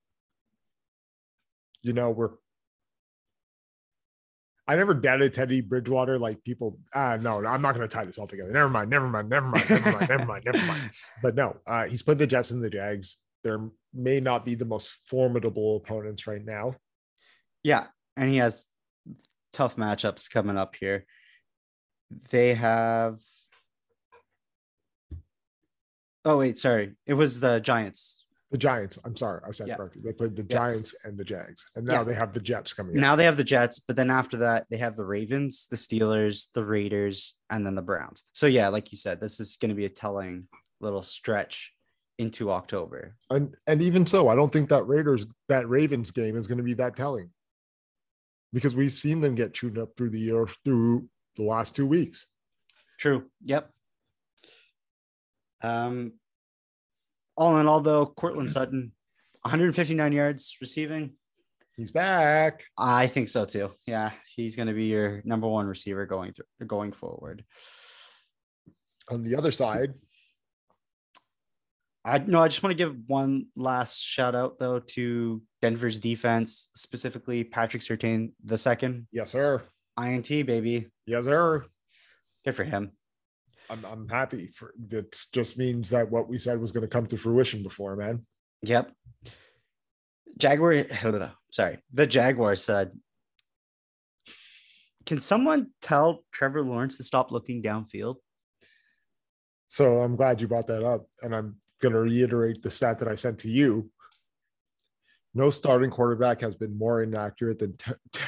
[1.82, 2.30] you know, we're.
[4.68, 6.18] I never doubted Teddy Bridgewater.
[6.18, 8.50] Like people, ah, no, no, I'm not going to tie this all together.
[8.50, 10.90] Never mind, never mind, never mind, never mind, never mind, never mind.
[11.22, 13.18] But no, uh, he's played the Jets and the Jags.
[13.44, 16.74] There may not be the most formidable opponents right now.
[17.62, 17.86] Yeah.
[18.16, 18.66] And he has
[19.52, 21.06] tough matchups coming up here.
[22.30, 23.20] They have.
[26.26, 26.94] Oh wait, sorry.
[27.06, 28.24] It was the Giants.
[28.50, 28.98] The Giants.
[29.04, 29.76] I'm sorry, I said Yeah.
[29.76, 30.02] correctly.
[30.04, 30.58] They played the Yeah.
[30.58, 32.04] Giants and the Jags, and now Yeah.
[32.04, 32.94] they have the Jets coming.
[32.96, 33.00] in.
[33.00, 36.48] Now they have the Jets, but then after that, they have the Ravens, the Steelers,
[36.52, 38.24] the Raiders, and then the Browns.
[38.32, 40.48] So yeah, like you said, this is going to be a telling
[40.80, 41.72] little stretch
[42.18, 43.16] into October.
[43.30, 46.64] And and even so, I don't think that Raiders that Ravens game is going to
[46.64, 47.30] be that telling.
[48.52, 52.26] Because we've seen them get chewed up through the year through the last two weeks.
[52.98, 53.30] True.
[53.44, 53.70] Yep.
[55.62, 56.12] Um,
[57.36, 58.92] all in all, though, Courtland Sutton,
[59.42, 61.12] 159 yards receiving.
[61.76, 62.64] He's back.
[62.78, 63.70] I think so too.
[63.86, 67.44] Yeah, he's going to be your number one receiver going through going forward.
[69.10, 69.92] On the other side,
[72.02, 76.70] I no, I just want to give one last shout out though to Denver's defense,
[76.74, 79.62] specifically Patrick Surtain the second yes, sir.
[80.00, 80.86] INT baby.
[81.04, 81.66] Yes, sir.
[82.44, 82.92] Good for him.
[83.70, 85.18] I'm I'm happy for that.
[85.32, 88.24] Just means that what we said was going to come to fruition before, man.
[88.62, 88.92] Yep.
[90.38, 90.84] Jaguar.
[91.50, 92.92] Sorry, the Jaguar said.
[95.04, 98.16] Can someone tell Trevor Lawrence to stop looking downfield?
[99.68, 103.08] So I'm glad you brought that up, and I'm going to reiterate the stat that
[103.08, 103.90] I sent to you.
[105.34, 107.76] No starting quarterback has been more inaccurate than,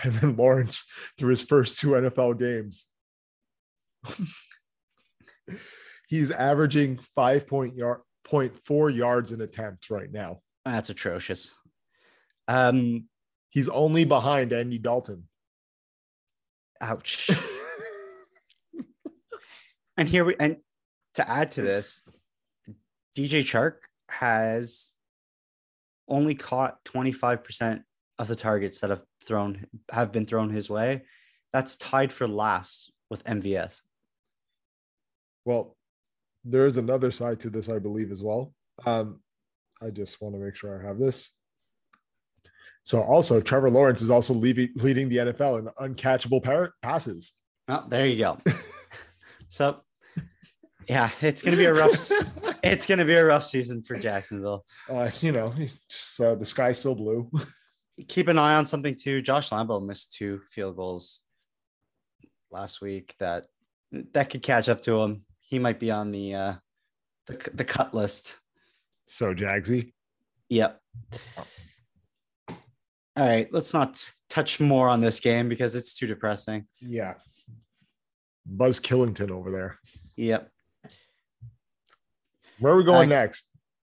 [0.20, 0.84] than Lawrence
[1.16, 2.86] through his first two NFL games.
[6.08, 10.40] He's averaging five point yard, point four yards in attempts right now.
[10.64, 11.54] That's atrocious.
[12.46, 13.08] Um,
[13.50, 15.24] He's only behind Andy Dalton.
[16.80, 17.30] ouch.
[19.96, 20.58] and here we and
[21.14, 22.06] to add to this,
[23.16, 23.76] DJ Chark
[24.10, 24.94] has
[26.08, 27.82] only caught 25%
[28.18, 31.02] of the targets that have thrown have been thrown his way.
[31.52, 33.82] That's tied for last with MVS.
[35.48, 35.78] Well,
[36.44, 38.52] there is another side to this, I believe, as well.
[38.84, 39.22] Um,
[39.80, 41.32] I just want to make sure I have this.
[42.82, 47.32] So, also, Trevor Lawrence is also leaving, leading the NFL in uncatchable par- passes.
[47.66, 48.38] Oh, there you go.
[49.48, 49.80] so
[50.86, 52.10] yeah, it's gonna be a rough
[52.62, 54.66] it's gonna be a rough season for Jacksonville.
[54.90, 55.46] uh, you know,
[56.20, 57.30] uh, the sky's still blue.
[58.08, 59.22] keep an eye on something too.
[59.22, 61.22] Josh Lambo missed two field goals
[62.50, 63.46] last week that
[64.12, 65.24] that could catch up to him.
[65.48, 66.54] He might be on the uh
[67.26, 68.38] the, the cut list.
[69.06, 69.92] So, Jagsy,
[70.50, 70.80] Yep.
[72.48, 72.56] All
[73.16, 76.66] right, let's not touch more on this game because it's too depressing.
[76.80, 77.14] yeah,
[78.46, 79.78] Buzz Killington over there.
[80.16, 80.50] Yep.
[82.60, 83.44] Where are we going Uh, next?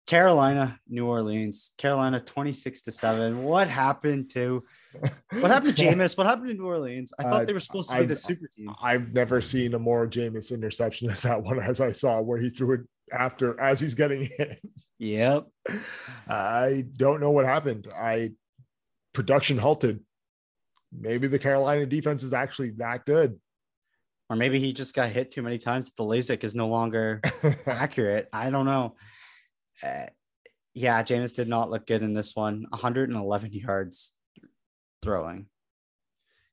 [0.07, 1.71] Carolina, New Orleans.
[1.77, 3.43] Carolina 26 to 7.
[3.43, 4.63] What happened to
[5.39, 6.17] what happened to Jameis?
[6.17, 7.13] What happened to New Orleans?
[7.19, 8.69] I thought Uh, they were supposed to be I- the super team.
[8.81, 12.49] I've never seen a more Jameis interception as that one as I saw where he
[12.49, 12.81] threw it
[13.11, 14.61] after as he's getting hit.
[14.99, 15.47] Yep.
[16.27, 17.87] I don't know what happened.
[17.95, 18.31] I
[19.13, 19.99] production halted.
[20.97, 23.39] Maybe the Carolina defense is actually that good.
[24.29, 25.91] Or maybe he just got hit too many times.
[25.95, 27.21] The LASIK is no longer
[27.67, 28.27] accurate.
[28.33, 28.95] I don't know.
[29.83, 30.05] Uh,
[30.73, 32.65] yeah, Jameis did not look good in this one.
[32.69, 34.13] 111 yards
[35.01, 35.47] throwing.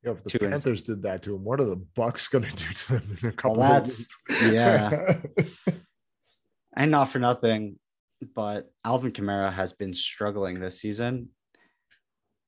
[0.04, 0.50] Yeah, if the Two inches.
[0.50, 3.28] Panthers did that to him, what are the Bucks going to do to them in
[3.28, 3.58] a couple?
[3.58, 4.08] Well, of that's
[4.50, 5.20] yeah.
[6.76, 7.78] and not for nothing,
[8.34, 11.28] but Alvin Kamara has been struggling this season.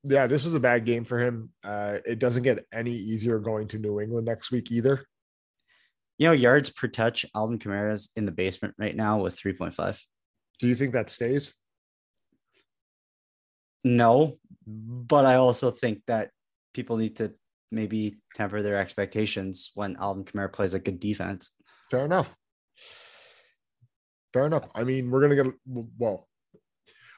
[0.03, 0.27] yeah.
[0.27, 1.51] This was a bad game for him.
[1.63, 5.05] Uh, it doesn't get any easier going to New England next week either.
[6.19, 10.01] You know, yards per touch, Alvin Kamara's in the basement right now with 3.5.
[10.61, 11.55] Do you think that stays?
[13.83, 16.31] No, but I also think that
[16.73, 17.33] people need to
[17.71, 21.51] maybe temper their expectations when Alvin Kamara plays a good defense.
[21.91, 22.35] Fair enough.
[24.33, 24.69] Fair enough.
[24.75, 26.29] I mean, we're gonna get well.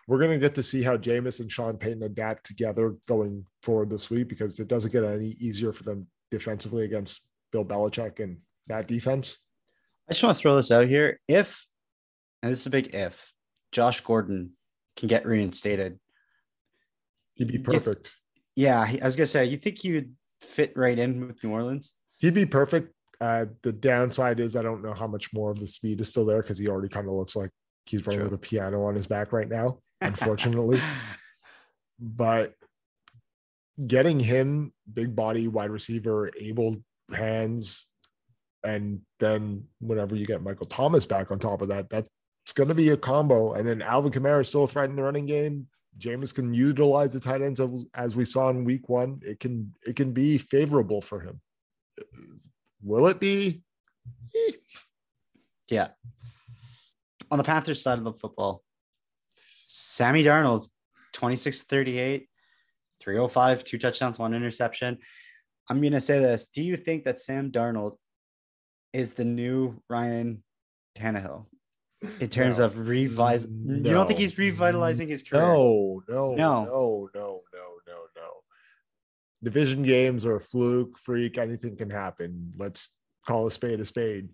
[0.09, 4.11] We're gonna get to see how Jameis and Sean Payton adapt together going forward this
[4.11, 8.89] week because it doesn't get any easier for them defensively against Bill Belichick and that
[8.89, 9.39] defense.
[10.09, 11.21] I just want to throw this out here.
[11.27, 11.67] If,
[12.43, 13.33] and this is a big if,
[13.73, 14.53] Josh Gordon
[14.97, 15.99] can get reinstated.
[17.37, 18.13] He'd be perfect.
[18.55, 21.93] Yeah, I was gonna say, you think he would fit right in with New Orleans?
[22.19, 22.93] He'd be perfect.
[23.21, 26.25] Uh, the downside is I don't know how much more of the speed is still
[26.27, 27.51] there because he already kind of looks like
[27.87, 28.31] he's running True.
[28.31, 30.81] with a piano on his back right now, unfortunately.
[31.99, 32.55] but
[33.85, 36.77] getting him big body wide receiver, able
[37.15, 37.87] hands,
[38.65, 42.09] and then whenever you get Michael Thomas back on top of that, that's
[42.55, 43.53] going to be a combo.
[43.53, 45.69] And then Alvin Kamara is still a threat in the running game.
[45.99, 47.61] Jameis can utilize the tight ends
[47.95, 51.41] as we saw in week one, it can it can be favorable for him.
[52.83, 53.63] Will it be?
[55.69, 55.89] Yeah.
[57.31, 58.63] On the Panthers side of the football,
[59.37, 60.69] Sammy Darnold,
[61.13, 62.29] 26 38,
[63.01, 64.99] 305, two touchdowns, one interception.
[65.69, 66.47] I'm going to say this.
[66.47, 67.97] Do you think that Sam Darnold
[68.93, 70.45] is the new Ryan
[70.97, 71.47] Tannehill
[72.21, 72.67] in terms No.
[72.67, 73.47] of revise?
[73.47, 75.43] You don't think he's revitalizing his career?
[75.43, 76.65] No, no, No.
[76.65, 78.31] no, no, no, no, no.
[79.43, 81.39] Division games are a fluke, freak.
[81.39, 82.53] Anything can happen.
[82.57, 84.29] Let's call a spade a spade.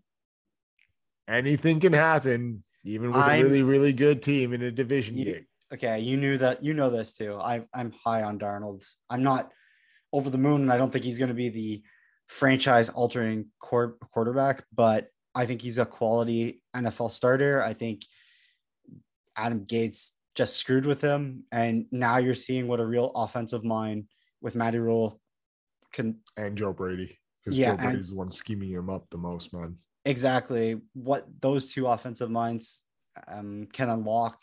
[1.28, 5.24] Anything can happen, even with I'm- a really, really good team in a division You-
[5.24, 5.46] game.
[5.72, 6.62] Okay, you knew that.
[6.62, 7.34] You know this too.
[7.36, 8.86] I, I'm high on Darnold.
[9.08, 9.50] I'm not
[10.12, 11.82] over the moon, and I don't think he's going to be the
[12.26, 17.62] franchise altering quarterback, but I think he's a quality NFL starter.
[17.62, 18.02] I think
[19.36, 24.06] Adam Gase just screwed with him, and now you're seeing what a real offensive mind
[24.40, 25.20] with Matty Rhule
[25.92, 27.18] can And Joe Brady.
[27.44, 29.78] Because Yeah, Joe and- Brady's the one scheming him up the most, man.
[30.04, 32.84] exactly what those two offensive minds
[33.28, 34.40] um, can unlock.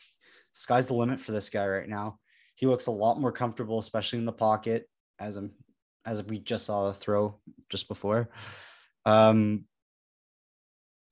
[0.53, 2.19] Sky's the limit for this guy right now.
[2.55, 5.51] He looks a lot more comfortable, especially in the pocket, as I'm
[6.05, 8.29] as we just saw the throw just before.
[9.05, 9.65] Um,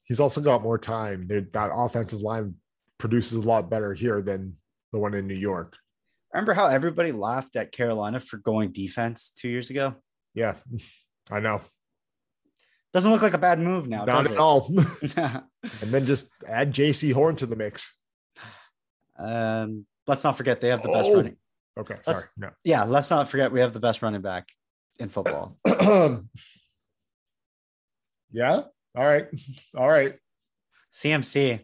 [0.08, 1.28] He's also got more time.
[1.28, 2.56] There- That offensive line
[2.98, 4.58] produces a lot better here than
[4.92, 5.76] the one in New York.
[6.34, 9.96] remember how everybody laughed at Carolina for going defense two years ago?
[10.34, 10.56] Yeah,
[11.32, 11.62] I know.
[12.94, 14.72] Doesn't look like a bad move now, Not at all.
[15.18, 15.44] and
[15.82, 18.00] then just add Jaycee Horn to the mix.
[19.20, 21.16] um, let's not forget they have the best Oh.
[21.18, 21.38] running.
[21.78, 22.32] Okay, Let's- sorry.
[22.38, 22.50] No.
[22.64, 24.48] Yeah, let's not forget we have the best running back
[25.00, 25.58] in football.
[28.32, 28.62] yeah.
[28.96, 29.28] All right.
[29.78, 30.16] All right.
[30.92, 31.60] CMC.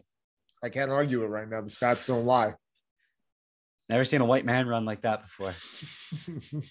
[0.62, 1.60] I can't argue it right now.
[1.60, 2.54] The stats don't lie.
[3.88, 5.52] Never seen a white man run like that before.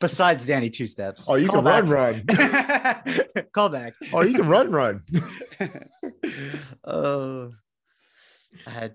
[0.00, 1.28] Besides Danny Two Steps.
[1.30, 3.06] oh, you Call can run, back.
[3.06, 3.44] run.
[3.52, 3.94] Call back.
[4.12, 5.02] Oh, you can run, run.
[6.84, 7.52] oh,
[8.66, 8.94] I had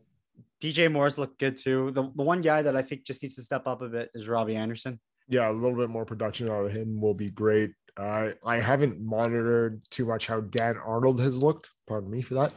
[0.61, 1.91] DJ Morris looked good too.
[1.91, 4.27] The, the one guy that I think just needs to step up a bit is
[4.27, 4.99] Robbie Anderson.
[5.29, 7.71] Yeah, a little bit more production out of him will be great.
[7.97, 11.71] Uh, I haven't monitored too much how Dan Arnold has looked.
[11.87, 12.53] Pardon me for that.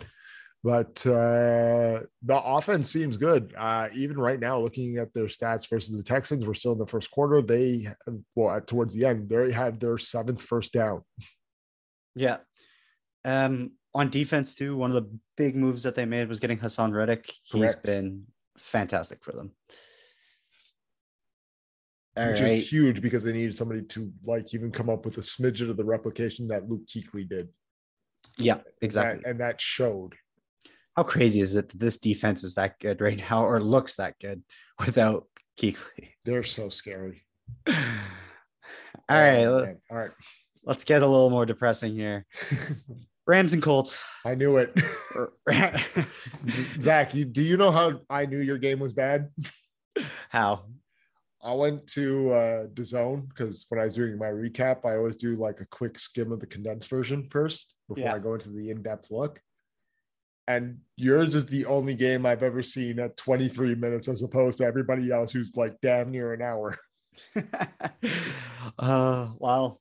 [0.63, 3.53] But uh, the offense seems good.
[3.57, 6.87] Uh, even right now, looking at their stats versus the Texans, we're still in the
[6.87, 7.43] first quarter.
[7.43, 7.87] They,
[8.35, 11.03] well, towards the end, they had their seventh first down.
[12.15, 12.39] Yeah.
[13.27, 16.95] Um, on defense too, one of the big moves that they made was getting Haason
[16.95, 17.31] Reddick.
[17.43, 17.85] He's Correct.
[17.85, 18.25] been
[18.57, 19.53] fantastic for them.
[22.17, 22.51] All which right.
[22.53, 25.77] is huge because they needed somebody to like even come up with a smidgen of
[25.77, 27.49] the replication that Luke Kuechly did.
[28.39, 29.31] Yeah, And that- exactly.
[29.31, 30.15] and that showed.
[30.97, 34.15] How crazy is it that this defense is that good right now or looks that
[34.21, 34.43] good
[34.87, 35.27] without
[35.59, 36.11] Kuechly?
[36.25, 37.25] They're so scary.
[37.67, 39.79] All oh, right, Oh, man.
[39.91, 40.11] All right.
[40.65, 42.27] let's get a little more depressing here.
[43.27, 44.03] Rams and Colts.
[44.25, 44.79] I knew it.
[46.81, 49.31] Zach, you, do you know how I knew your game was bad?
[50.29, 50.67] How?
[51.45, 55.17] I went to uh the zone because when I was doing my recap, I always
[55.17, 58.15] do like a quick skim of the condensed version first before Yeah.
[58.15, 59.41] I go into the in-depth look.
[60.47, 64.65] And yours is the only game I've ever seen at 23 minutes as opposed to
[64.65, 66.77] everybody else who's like damn near an hour.
[68.79, 69.81] uh, well,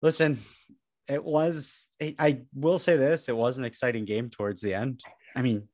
[0.00, 0.40] listen,
[1.08, 5.02] it was, I- I will say this, it was an exciting game towards the end.
[5.34, 5.68] I mean,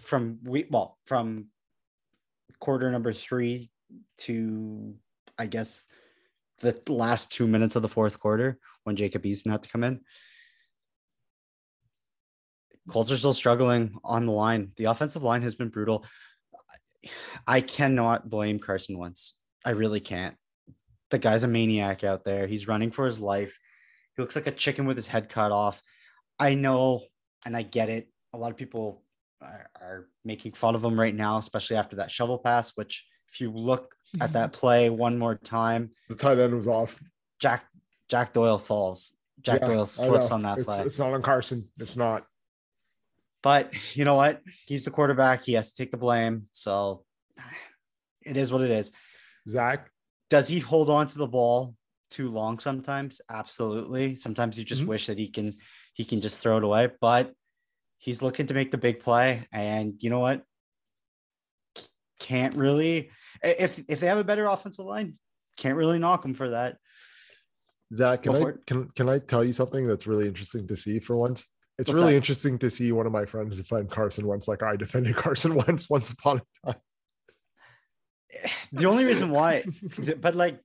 [0.00, 1.48] from we, well, from
[2.60, 3.70] quarter number three
[4.18, 4.94] to,
[5.38, 5.86] I guess,
[6.60, 10.00] the last two minutes of the fourth quarter when Jacob Eason had to come in.
[12.88, 14.72] Colts are still struggling on the line.
[14.76, 16.04] The offensive line has been brutal.
[17.46, 19.34] I cannot blame Carson Wentz.
[19.64, 20.36] I really can't.
[21.10, 22.46] The guy's a maniac out there.
[22.46, 23.58] He's running for his life.
[24.16, 25.82] He looks like a chicken with his head cut off.
[26.38, 27.02] I know
[27.44, 28.08] and I get it.
[28.34, 29.02] A lot of people
[29.40, 33.40] are, are making fun of him right now, especially after that shovel pass, which, if
[33.40, 36.98] you look at that play one more time, The tight end was off.
[37.40, 37.64] Jack
[38.08, 39.14] Jack Doyle falls.
[39.40, 40.80] Jack Yeah, Doyle slips on that it's, play.
[40.82, 41.68] It's not on Carson.
[41.80, 42.26] It's not.
[43.42, 44.40] But you know what?
[44.66, 45.42] He's the quarterback.
[45.42, 46.46] He has to take the blame.
[46.52, 47.04] So
[48.24, 48.92] it is what it is.
[49.48, 49.90] Zach,
[50.30, 51.74] Does he hold on to the ball
[52.10, 53.20] too long sometimes?
[53.30, 54.14] Absolutely.
[54.14, 54.86] Sometimes you just Mhm.
[54.88, 55.54] wish that he can
[55.94, 57.34] he can just throw it away, but
[57.98, 59.46] he's looking to make the big play.
[59.52, 60.42] And you know what?
[62.20, 63.10] Can't really
[63.42, 65.14] if if they have a better offensive line,
[65.56, 66.76] can't really knock them for that.
[67.94, 70.98] Zach, can Go I can can I tell you something that's really interesting to see
[70.98, 71.46] for once?
[71.78, 72.18] It's What's really that?
[72.18, 75.90] interesting to see one of my friends defend Carson Wentz like I defended Carson Wentz
[75.90, 76.80] once upon a time.
[78.72, 79.64] the only reason why,
[80.20, 80.60] but like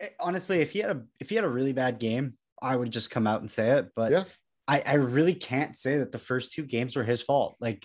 [0.00, 2.90] eh, honestly, if he had a if he had a really bad game, I would
[2.90, 3.88] just come out and say it.
[3.96, 4.24] But Yeah.
[4.68, 7.56] I, I really can't say that the first two games were his fault.
[7.60, 7.84] Like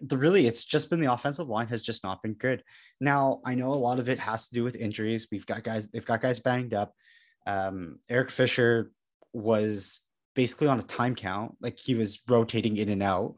[0.00, 2.62] the really, it's just been the offensive line has just not been good.
[3.00, 5.28] Now I know a lot of it has to do with injuries.
[5.30, 6.92] We've got guys, they've got guys banged up.
[7.46, 8.90] Um, Eric Fisher
[9.32, 10.00] was
[10.34, 13.36] basically on a time count, like he was rotating in and out.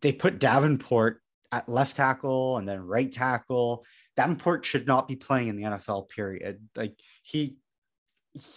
[0.00, 1.20] They put Davenport
[1.52, 3.84] at left tackle and then right tackle.
[4.16, 6.68] Davenport should not be playing in the NFL, period.
[6.76, 7.56] Like he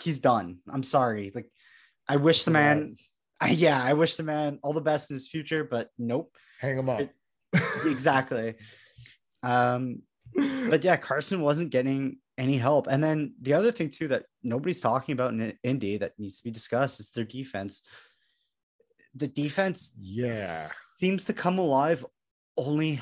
[0.02, 0.58] he's done.
[0.70, 1.32] I'm sorry.
[1.34, 1.50] Like
[2.08, 2.96] I wish the man
[3.40, 6.36] I, yeah, I wish the man all the best in his future, but nope.
[6.60, 7.02] Hang him up.
[7.02, 7.12] It-
[7.86, 8.56] exactly.
[9.44, 10.02] Um,
[10.70, 12.88] but yeah, Carson wasn't getting any help.
[12.88, 16.44] And then the other thing too that nobody's talking about in Indy that needs to
[16.44, 17.82] be discussed is their defense.
[19.16, 20.68] The defense yeah.
[20.98, 22.06] seems to come alive
[22.56, 23.00] only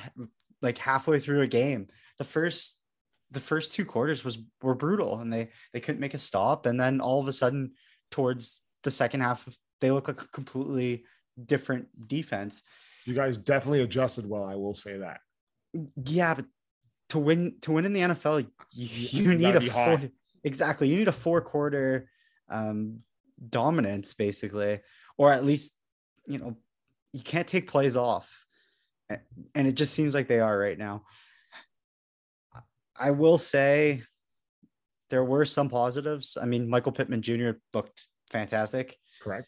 [0.62, 1.88] like halfway through a game.
[2.18, 2.80] The first
[3.32, 6.80] the first two quarters was were brutal and they they couldn't make a stop and
[6.80, 7.72] then all of a sudden
[8.12, 9.48] towards the second half
[9.82, 11.06] they look like a completely
[11.44, 12.64] different defense.
[13.06, 14.46] You guys definitely adjusted well.
[14.46, 15.20] I will say that.
[16.06, 16.46] Yeah, but
[17.10, 20.02] to win to win in the NFL, you, you You need a four,
[20.44, 20.88] exactly.
[20.88, 22.10] You need a four quarter
[22.50, 23.00] um,
[23.50, 24.80] dominance, basically,
[25.18, 25.78] or at least
[26.28, 26.56] you know
[27.14, 28.46] you can't take plays off,
[29.10, 31.04] and it just seems like they are right now.
[32.98, 34.04] I will say
[35.10, 36.38] there were some positives.
[36.42, 37.52] I mean, Michael Pittman Jr.
[37.74, 38.98] looked fantastic.
[39.22, 39.48] Correct.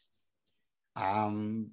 [0.98, 1.72] Um,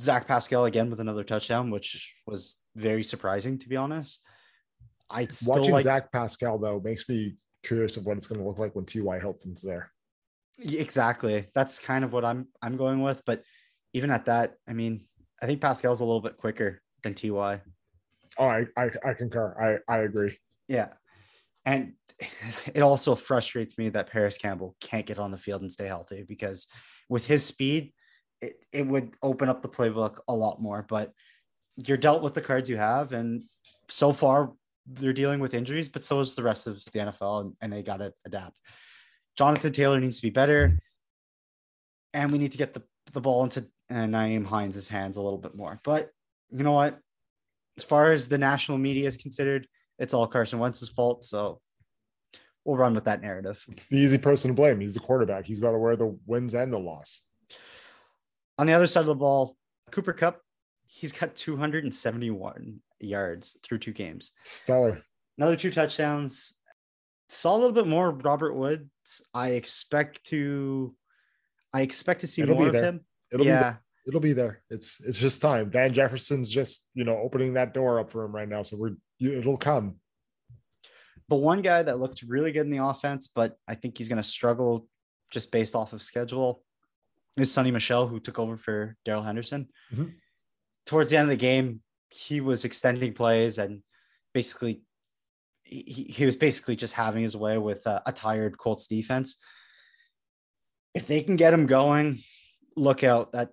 [0.00, 4.20] Zach Pascal again with another touchdown, which was very surprising to be honest.
[5.08, 8.58] I Watching like Zach Pascal though makes me curious of what it's going to look
[8.58, 9.18] like when T.Y.
[9.18, 9.90] Hilton's there.
[10.58, 11.46] exactly.
[11.54, 13.22] That's kind of what I'm I'm going with.
[13.24, 13.42] But
[13.92, 15.06] even at that, I mean,
[15.40, 17.62] I think Pascal's a little bit quicker than Ty.
[18.38, 19.80] Oh, I, I, I concur.
[19.88, 20.36] I, I agree.
[20.68, 20.88] Yeah,
[21.64, 21.92] and
[22.74, 26.24] it also frustrates me that Parris Campbell can't get on the field and stay healthy
[26.26, 26.66] because
[27.08, 27.92] with his speed,
[28.40, 30.84] it, it would open up the playbook a lot more.
[30.88, 31.12] But
[31.76, 33.42] you're dealt with the cards you have, and
[33.88, 34.52] so far
[34.86, 37.82] they're dealing with injuries, but so is the rest of the NFL, and, and they
[37.82, 38.60] got to adapt.
[39.36, 40.78] Jonathan Taylor needs to be better,
[42.14, 42.82] and we need to get the,
[43.12, 45.80] the ball into uh, Nyheim Hines' hands a little bit more.
[45.84, 46.10] But
[46.50, 46.98] you know what?
[47.76, 49.66] As far as the national media is considered,
[49.98, 51.24] it's all Carson Wentz's fault.
[51.24, 51.60] So
[52.66, 53.64] we'll run with that narrative.
[53.70, 54.80] It's the easy person to blame.
[54.80, 55.46] He's the quarterback.
[55.46, 57.22] He's got to wear the wins and the loss.
[58.58, 59.56] On the other side of the ball,
[59.92, 60.40] Cooper Kupp,
[60.86, 64.32] he's got 271 yards through two games.
[64.44, 65.02] Stellar.
[65.38, 66.54] Another two touchdowns.
[67.28, 69.22] Saw a little bit more Robert Woods.
[69.34, 70.94] I expect to
[71.72, 73.04] I expect to see It'll be more of him.
[73.32, 73.62] It'll be yeah.
[73.62, 73.82] there.
[74.06, 74.62] it'll be there.
[74.70, 75.70] It's it's just time.
[75.70, 78.62] Van Jefferson's just you know opening that door up for him right now.
[78.62, 79.96] So we're it'll come.
[81.28, 84.22] The one guy that looked really good in the offense, but I think he's going
[84.22, 84.86] to struggle
[85.32, 86.62] just based off of schedule
[87.36, 89.68] is Sony Michel, who took over for Darrell Henderson.
[89.92, 90.14] Mhm.
[90.86, 93.82] Towards the end of the game, he was extending plays and
[94.32, 94.82] basically
[95.64, 99.36] he, he was basically just having his way with a, a tired Colts defense.
[100.94, 102.20] If they can get him going,
[102.76, 103.32] look out.
[103.32, 103.50] That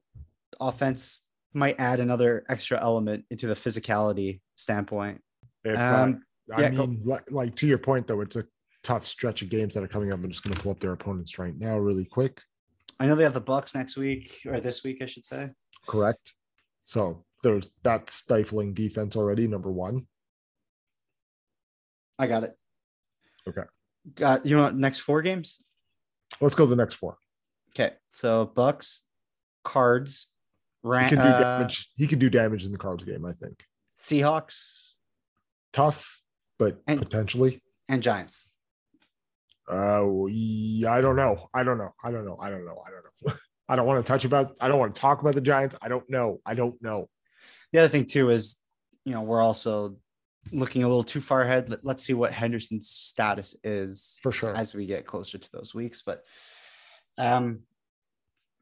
[0.59, 5.21] offense might add another extra element into the physicality standpoint.
[5.63, 8.43] If, Um, I yeah, go- mean, like, like to your point though, it's a
[8.83, 10.19] tough stretch of games that are coming up.
[10.23, 12.41] I'm just going to pull up their opponents right now, really quick.
[12.99, 15.49] I know they have the Bucks next week or this week, I should say.
[15.87, 16.33] Correct.
[16.83, 19.47] So there's that stifling defense already.
[19.47, 20.07] Number one.
[22.19, 22.55] I got it.
[23.47, 23.63] Okay.
[24.15, 25.59] Got you know what, next four games?
[26.41, 27.17] Let's go to the next four.
[27.71, 27.93] Okay.
[28.09, 29.03] So Bucks,
[29.63, 30.31] Cards,
[30.83, 31.89] He can do uh, damage.
[31.95, 33.25] He can do damage in the Cards game.
[33.25, 33.63] I think
[33.97, 34.93] Seahawks,
[35.71, 36.21] tough,
[36.59, 37.61] but And- potentially.
[37.89, 38.51] and Giants.
[39.69, 41.49] Uh, yeah, I don't know.
[41.53, 41.93] I don't know.
[42.03, 42.37] I don't know.
[42.39, 42.83] I don't know.
[42.85, 43.33] I don't know.
[43.69, 44.55] I don't want to touch about.
[44.59, 45.75] I don't want to talk about the Giants.
[45.81, 46.39] I don't know.
[46.45, 47.09] I don't know.
[47.71, 48.57] The other thing too is,
[49.05, 49.95] you know, we're also
[50.51, 51.69] looking a little too far ahead.
[51.69, 54.53] Let, let's see what Henderson's status is For sure.
[54.55, 56.01] as we get closer to those weeks.
[56.01, 56.23] But
[57.17, 57.59] um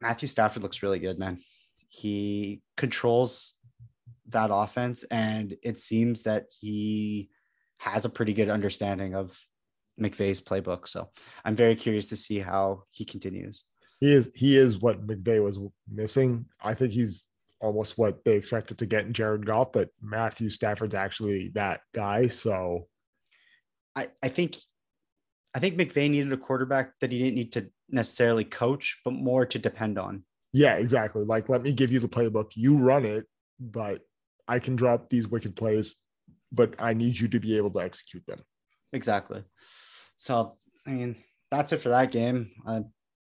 [0.00, 1.38] Matthew Stafford looks really good, man.
[1.88, 3.54] He controls
[4.28, 7.28] that offense, and it seems that he
[7.82, 9.36] has a pretty good understanding of
[10.00, 10.86] McVay's playbook.
[10.86, 11.08] So
[11.44, 13.64] I'm very curious to see how he continues.
[13.98, 14.32] He is.
[14.34, 15.58] He is what McVay was
[15.92, 16.46] missing.
[16.62, 17.26] I think he's
[17.60, 22.28] almost what they expected to get in Jared Goff, but Matthew Stafford's actually that guy.
[22.28, 22.86] So
[23.96, 24.56] I, I think
[25.54, 29.44] I think McVay needed a quarterback that he didn't need to necessarily coach, but more
[29.46, 30.24] to depend on.
[30.52, 31.24] yeah, exactly.
[31.24, 32.52] Like, let me give you the playbook.
[32.54, 33.26] You run it,
[33.60, 34.02] but
[34.48, 35.96] I can drop these wicked plays
[36.52, 38.42] but I need you to be able to execute them.
[38.92, 39.42] Exactly.
[40.16, 41.16] So, I mean,
[41.50, 42.50] that's it for that game.
[42.66, 42.82] I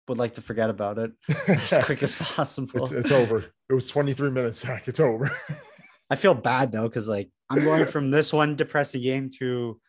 [0.09, 1.12] would like to forget about it
[1.49, 2.83] as quick as possible.
[2.83, 3.45] It's, it's over.
[3.69, 4.87] It was 23 minutes, Zach.
[4.87, 5.31] It's over.
[6.11, 9.81] I feel bad though, because like I'm going from this one depressing game to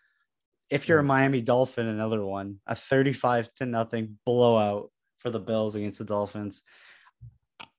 [0.70, 5.76] if you're a Miami Dolphin, another one, a 35 to nothing blowout for the Bills
[5.76, 6.64] against the Dolphins.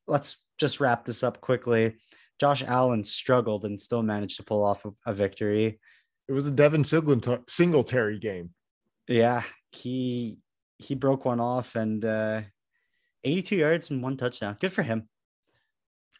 [0.07, 1.97] Let's just wrap this up quickly.
[2.39, 5.81] Josh Allen struggled and still managed to pull off a, a victory.
[6.29, 8.51] It was a Devin Singletary game.
[9.09, 10.39] Yeah, he
[10.79, 12.43] he broke one off and uh
[13.25, 14.57] 82 yards and one touchdown.
[14.61, 15.09] Good for him.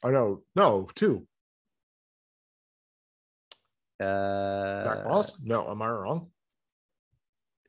[0.03, 0.43] I know.
[0.57, 1.27] No, two.
[4.01, 5.41] Uh, Zach Moss?
[5.43, 6.31] No, am I wrong?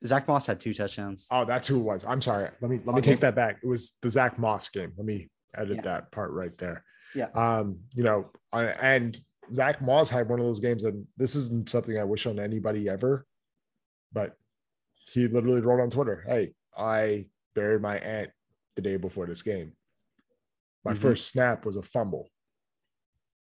[0.06, 1.28] Zach Moss had two touchdowns.
[1.32, 2.06] Oh, that's who it was.
[2.06, 2.50] I'm sorry.
[2.62, 3.12] Let me let me Okay.
[3.12, 3.58] take that back.
[3.64, 4.94] It was the Zach Moss game.
[4.96, 5.82] Let me edit Yeah.
[5.84, 6.84] that part right there.
[7.16, 7.28] Yeah.
[7.34, 9.20] Um, you know, and
[9.52, 12.88] Zach Moss had one of those games, and this isn't something I wish on anybody
[12.90, 13.26] ever,
[14.14, 14.36] but
[15.12, 18.30] he literally wrote on Twitter, Hey, I buried my aunt
[18.76, 19.74] the day before this game.
[20.86, 20.98] My Mhm.
[20.98, 22.30] first snap was a fumble.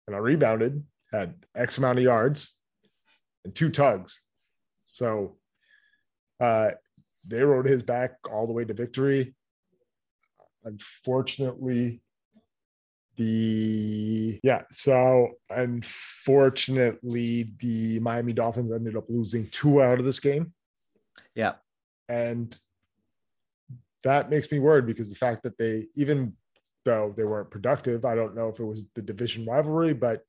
[0.06, 2.58] And I rebounded, had X amount of yards
[3.44, 4.20] and two tugs.
[4.86, 5.38] So
[6.40, 6.72] uh
[7.24, 9.36] they rode his back all the way to victory.
[10.64, 12.02] Unfortunately,
[13.16, 20.52] the yeah, so unfortunately, the Miami Dolphins ended up losing two out of this game.
[21.34, 21.54] Yeah.
[22.08, 22.56] And
[24.02, 26.34] that makes me worried because the fact that they, even
[26.84, 30.24] though they weren't productive, I don't know if it was the division rivalry, but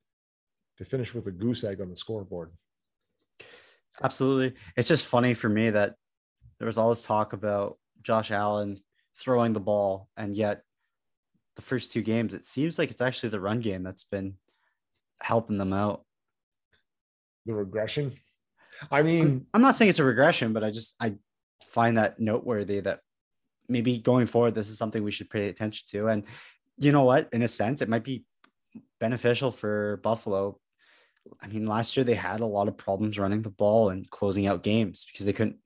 [0.78, 2.52] they finished with a goose egg on the scoreboard.
[4.02, 4.60] Absolutely.
[4.76, 5.96] It's just funny for me that
[6.60, 8.80] there was all this talk about Josh Allen
[9.18, 10.64] throwing the ball, and yet
[11.56, 14.36] the first two games, it seems like it's actually the run game that's been
[15.22, 16.04] helping them out.
[17.46, 18.12] The regression.
[18.92, 21.16] I mean, I'm not saying it's a regression, but I just I
[21.64, 23.00] find that noteworthy that
[23.68, 26.08] maybe going forward this is something we should pay attention to.
[26.08, 26.24] And
[26.78, 27.30] you know what?
[27.32, 28.26] In a sense, it might be
[29.00, 30.60] beneficial for Buffalo.
[31.42, 34.48] I mean, last year they had a lot of problems running the ball and closing
[34.48, 35.58] out games because they couldn't,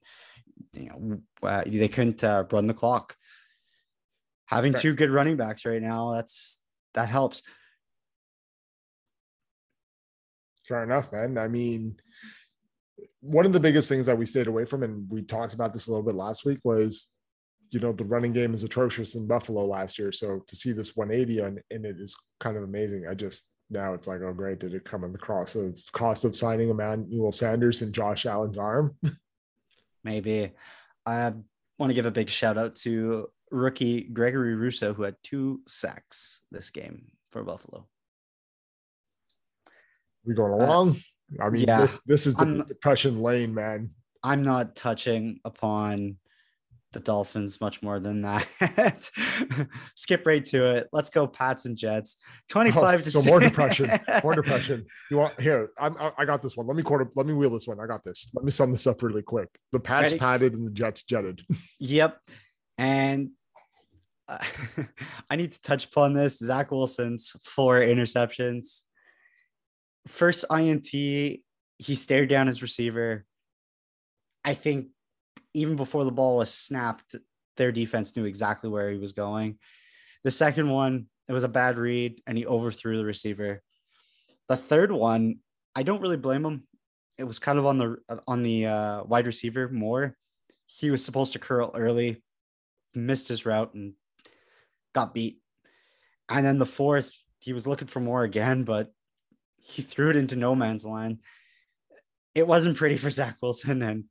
[0.74, 3.16] you know, uh, they couldn't uh, run the clock.
[4.48, 6.58] Having two good running backs right now, that's
[6.94, 7.42] that helps.
[10.66, 11.38] Fair enough, man.
[11.38, 11.96] I mean,
[13.20, 15.86] one of the biggest things that we stayed away from, and we talked about this
[15.86, 17.14] a little bit last week, was
[17.70, 20.12] you know the running game is atrocious in Buffalo last year.
[20.12, 23.06] So to see this 180 and, and it is kind of amazing.
[23.06, 26.24] I just now it's like, oh great, did it come at the cost of cost
[26.24, 28.96] of signing Emmanuel Sanders and Josh Allen's arm?
[30.04, 30.52] Maybe.
[31.04, 31.32] I
[31.78, 36.42] want to give a big shout out to rookie Gregory Rousseau, who had two sacks
[36.50, 37.86] this game for Buffalo.
[40.24, 40.96] We going along?
[41.40, 41.82] I mean, yeah.
[41.82, 43.90] this, this is the I'm- depression lane, man.
[44.24, 46.16] I'm not touching upon
[46.92, 49.10] the Dolphins much more than that.
[49.94, 50.88] Skip right to it.
[50.90, 52.16] Let's go Pats and Jets.
[52.48, 53.90] 25 Oh, to so more depression,
[54.24, 54.86] more depression.
[55.10, 55.70] You want here?
[55.78, 56.66] I'm, I got this one.
[56.66, 57.08] Let me quarter.
[57.14, 57.78] Let me wheel this one.
[57.78, 58.28] I got this.
[58.34, 59.48] Let me sum this up really quick.
[59.72, 60.18] The Pats Ready?
[60.18, 61.42] padded and the Jets jetted.
[61.78, 62.18] Yep.
[62.78, 63.37] And uh,
[65.30, 66.38] I need to touch upon this.
[66.38, 68.82] Zach Wilson's four interceptions.
[70.06, 73.24] First INT, he stared down his receiver.
[74.44, 74.88] I think
[75.54, 77.16] even before the ball was snapped,
[77.56, 79.58] their defense knew exactly where he was going.
[80.24, 83.62] The second one, it was a bad read and he overthrew the receiver.
[84.48, 85.40] The third one,
[85.74, 86.64] I don't really blame him.
[87.18, 90.16] It was kind of on the on the uh, wide receiver more.
[90.66, 92.22] He was supposed to curl early,
[92.94, 93.94] missed his route and
[94.98, 95.38] got beat.
[96.28, 98.92] And then the fourth, he was looking for more again, but
[99.56, 101.20] he threw it into no man's land.
[102.34, 104.04] It wasn't pretty for Zach Wilson, and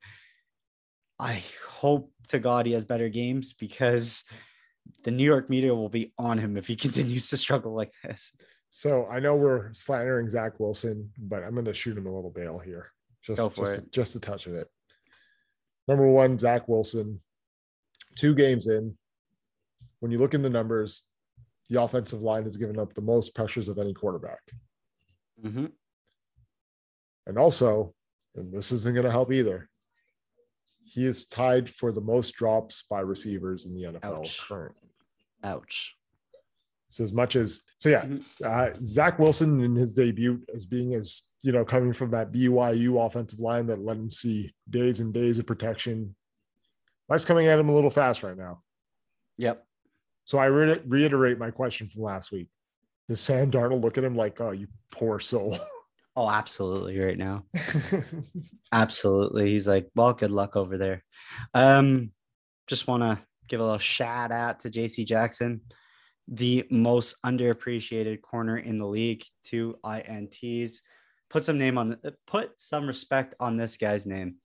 [1.20, 4.24] I hope to God he has better games because
[5.04, 8.36] the New York media will be on him if he continues to struggle like this.
[8.70, 12.32] So I know we're slandering Zach Wilson, but I'm going to shoot him a little
[12.32, 12.92] bail here.
[13.26, 13.92] Just, just, it.
[13.92, 14.68] just a touch of it.
[15.88, 17.22] Number one, Zach Wilson,
[18.16, 18.98] two games in.
[20.00, 21.04] When you look in the numbers,
[21.70, 24.40] the offensive line has given up the most pressures of any quarterback.
[25.44, 25.72] Mhm.
[27.26, 27.94] And also,
[28.36, 29.70] and this isn't going to help either,
[30.84, 34.40] he is tied for the most drops by receivers in the NFL Ouch.
[34.40, 34.90] currently.
[35.44, 35.98] Ouch.
[36.90, 38.24] So as much as so, yeah, Mhm.
[38.44, 42.98] uh, Zach Wilson in his debut as being as you know coming from that BYU
[43.00, 46.16] offensive line that let him see days and days of protection.
[47.10, 48.64] That's coming at him a little fast right now.
[49.38, 49.67] Yep.
[50.28, 52.50] So I re- reiterate my question from last week.
[53.10, 55.58] Does Sam Darnold look at him like, "Oh, you poor soul"?
[56.18, 57.44] Oh, absolutely right now.
[58.72, 59.52] Absolutely.
[59.52, 61.04] He's like, well, good luck over there.
[61.54, 62.10] Um,
[62.66, 65.62] just want to give a little shout out to JC Jackson,
[66.28, 70.80] the most underappreciated corner in the league, two INTs.
[71.30, 74.38] Put some name on put some respect on this guy's name.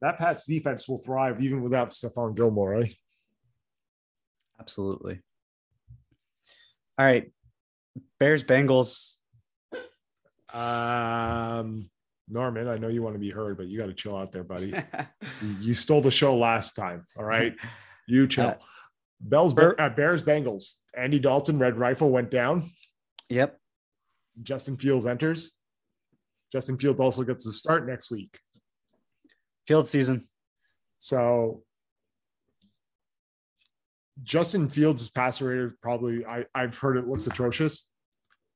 [0.00, 2.94] That Pats defense will thrive even without Stephon Gilmore, right?
[4.60, 5.20] Absolutely.
[6.98, 7.32] All right.
[8.18, 9.16] Bears Bengals.
[10.52, 11.90] Um,
[12.28, 14.44] Norman, I know you want to be heard, but you got to chill out there,
[14.44, 14.68] buddy.
[15.42, 17.06] you, you stole the show last time.
[17.16, 17.54] All right.
[18.06, 18.46] You chill.
[18.46, 18.54] Uh,
[19.20, 20.74] Bells, uh, Bears, Bengals.
[20.96, 22.70] Andy Dalton, Red Rifle went down.
[23.28, 23.58] Yep.
[24.42, 25.54] Justin Fields enters.
[26.52, 28.38] Justin Fields also gets to start next week.
[29.68, 30.26] Field season.
[30.96, 31.62] So
[34.22, 37.92] Justin Fields' passer rater probably I, I've heard it looks atrocious.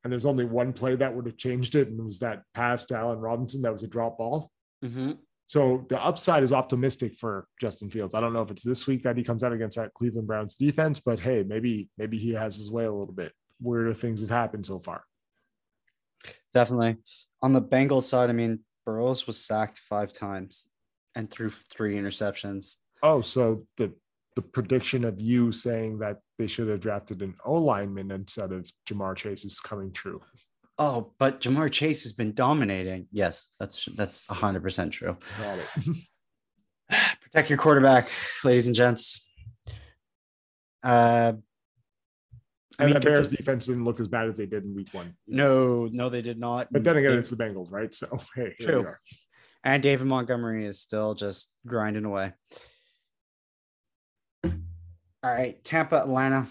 [0.02, 2.82] And there's only one play that would have changed it, and it was that pass
[2.86, 4.50] to Allen Robinson that was a drop ball.
[4.84, 5.12] Mm-hmm.
[5.46, 8.14] So the upside is optimistic for Justin Fields.
[8.14, 10.56] I don't know if it's this week that he comes out against that Cleveland Browns
[10.56, 13.32] defense, but hey, maybe maybe he has his way a little bit.
[13.60, 15.04] Weirder things have happened so far.
[16.54, 16.96] Definitely.
[17.42, 20.71] On the Bengals side, I mean, Burrows was sacked five times
[21.14, 22.76] and threw three interceptions.
[23.02, 23.92] Oh, so the
[24.34, 28.70] the prediction of you saying that they should have drafted an O lineman instead of
[28.88, 30.22] Ja'Marr Chase is coming true.
[30.78, 33.08] Oh, but Ja'Marr Chase has been dominating.
[33.12, 35.18] Yes, that's that's hundred percent true.
[35.38, 35.66] Got it.
[37.20, 38.08] Protect your quarterback,
[38.44, 39.24] ladies and gents.
[40.82, 41.34] Uh,
[42.78, 45.14] I mean, the Bears defense didn't look as bad as they did in week one.
[45.26, 46.68] No, no, they did not.
[46.70, 47.94] But then again, it's the Bengals, right?
[47.94, 48.86] So hey, true.
[49.64, 52.32] And David Montgomery is still just grinding away.
[54.44, 54.50] All
[55.22, 56.48] right, Tampa, Atlanta.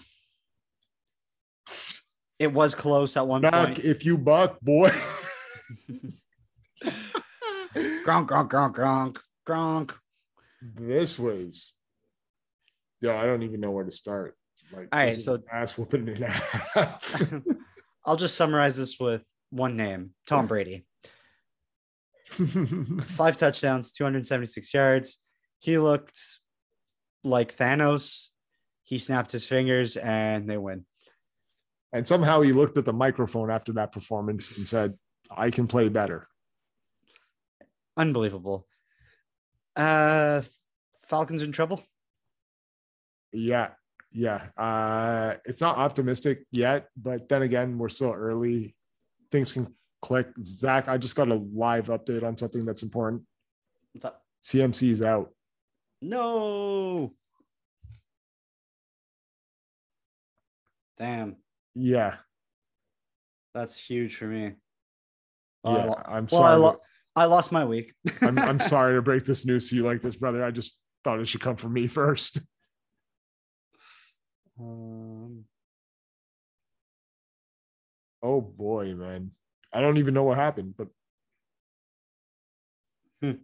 [2.38, 3.78] It was close at one Knock point.
[3.80, 4.88] if you buck, boy.
[8.04, 9.92] gronk, gronk, gronk, gronk, gronk.
[10.62, 11.76] This was,
[13.00, 14.36] yo, I don't even know where to start.
[14.72, 16.22] Like, all right, so ass whooping it
[16.74, 17.22] half.
[18.06, 20.86] I'll just summarize this with one name: Tom Brady.
[23.02, 25.18] Five touchdowns, 276 yards.
[25.58, 26.18] He looked
[27.24, 28.28] like Thanos.
[28.84, 30.84] He snapped his fingers and they win.
[31.92, 34.94] And somehow he looked at the microphone after that performance and said,
[35.30, 36.26] I can play better.
[37.96, 38.66] Unbelievable.
[39.76, 40.42] Uh
[41.04, 41.82] Falcons in trouble?
[43.32, 43.70] Yeah.
[44.10, 44.48] Yeah.
[44.56, 48.74] Uh it's not optimistic yet, but then again, we're still early.
[49.30, 50.28] Things can click.
[50.42, 53.22] Zach, I just got a live update on something that's important.
[53.92, 54.22] What's up?
[54.42, 55.30] CMC is out.
[56.02, 57.14] No.
[60.98, 61.36] Damn.
[61.74, 62.16] Yeah.
[63.54, 64.52] That's huge for me.
[65.64, 66.52] Yeah, lo- I'm well, sorry.
[66.52, 66.80] I, lo-
[67.14, 67.94] I lost my week.
[68.20, 70.44] I'm, I'm sorry to break this news to you like this, brother.
[70.44, 72.40] I just thought it should come from me first.
[74.60, 75.44] Um,
[78.24, 79.32] Oh boy, man.
[79.72, 80.88] I don't even know what happened, but
[83.22, 83.34] all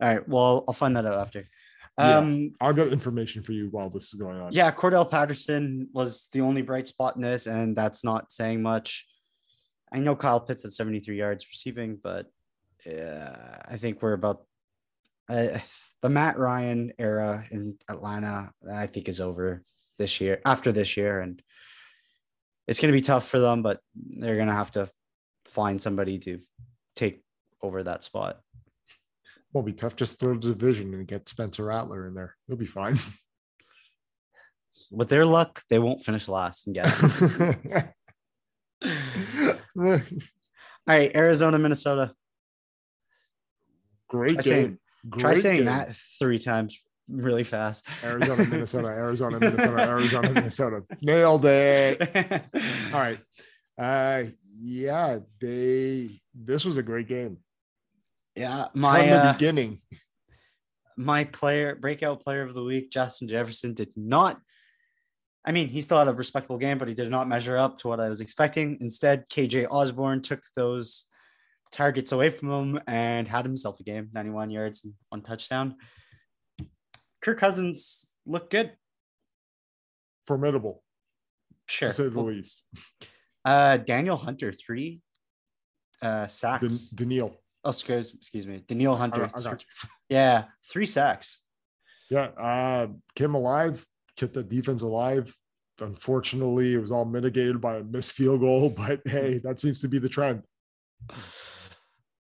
[0.00, 0.28] right.
[0.28, 1.44] Well, I'll find that out after.
[1.98, 2.18] Yeah.
[2.18, 4.52] Um, I'll get information for you while this is going on.
[4.52, 9.06] yeah, Cordarrelle Patterson was the only bright spot in this, and that's not saying much.
[9.90, 12.26] I know Kyle Pitts at 73 yards receiving, but
[12.86, 14.44] uh, I think we're about
[15.30, 15.58] uh,
[16.02, 18.52] the Matt Ryan era in Atlanta.
[18.70, 19.62] I think is over
[19.96, 20.40] this year.
[20.44, 21.40] After this year, and
[22.66, 24.90] it's going to be tough for them, but they're going to have to
[25.44, 26.40] find somebody to
[26.94, 27.22] take
[27.62, 28.40] over that spot.
[29.52, 29.96] Won't be tough.
[29.96, 32.36] Just throw the division and get Spencer Rattler in there.
[32.46, 32.98] He'll be fine.
[34.90, 36.86] With their luck, they won't finish last and get.
[39.78, 40.00] All
[40.86, 42.12] right, Arizona, Minnesota.
[44.08, 44.52] Great Try game.
[44.52, 45.64] saying- Great Try saying game.
[45.66, 47.86] that three times really fast.
[48.02, 50.82] Arizona, Minnesota, Arizona, Minnesota, Arizona, Minnesota.
[51.02, 52.00] Nailed it.
[52.92, 53.20] All right.
[53.78, 54.24] Uh
[54.58, 57.38] yeah, they this was a great game.
[58.34, 59.80] Yeah, From my the uh, beginning.
[60.96, 64.40] my player breakout player of the week, Justin Jefferson, did not.
[65.44, 67.88] I mean, he still had a respectable game, but he did not measure up to
[67.88, 68.78] what I was expecting.
[68.80, 71.04] Instead, KJ Osborn took those
[71.70, 75.76] targets away from him and had himself a game 91 yards and one touchdown.
[77.26, 78.70] Kirk Cousins looked good.
[80.28, 80.84] Formidable,
[81.68, 81.88] Sure.
[81.88, 82.62] to say the least.
[83.44, 85.00] Uh, Daniel Hunter, three
[86.00, 86.90] uh, Dan- sacks.
[86.90, 87.36] Daniil.
[87.64, 88.62] oh, excuse, excuse me.
[88.68, 89.30] Daniel I, Hunter.
[89.34, 89.56] I you.
[90.08, 91.40] Yeah, three sacks.
[92.10, 92.26] Yeah.
[92.38, 93.84] Uh Kim alive,
[94.16, 95.34] kept the defense alive.
[95.80, 98.70] unfortunately, it was all mitigated by a missed field goal.
[98.76, 100.44] But hey, that seems to be the trend.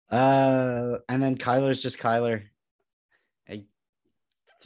[0.10, 2.44] Uh, and then Kyler's just Kyler.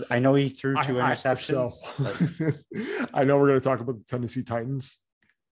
[0.09, 1.69] I, I know he threw two I- I- interceptions.
[1.69, 4.99] so- I know we're going to talk about the Tennessee Titans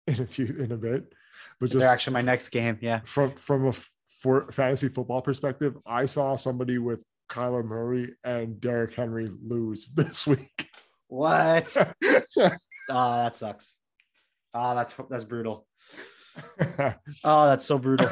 [0.08, 1.14] in a few in a bit,
[1.60, 2.78] but they're just actually my next game.
[2.82, 3.02] Yeah.
[3.06, 3.74] from from a
[4.22, 10.26] for fantasy football perspective, I saw somebody with Kyler Murray and Derrick Henry lose this
[10.26, 10.70] week.
[11.08, 11.76] What?
[11.78, 11.92] Oh,
[12.88, 13.76] that sucks.
[14.54, 15.68] Oh, that's that's brutal.
[17.24, 18.10] Oh, that's so brutal.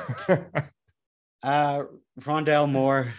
[1.43, 1.83] Uh,
[2.21, 3.13] Rondale Moore.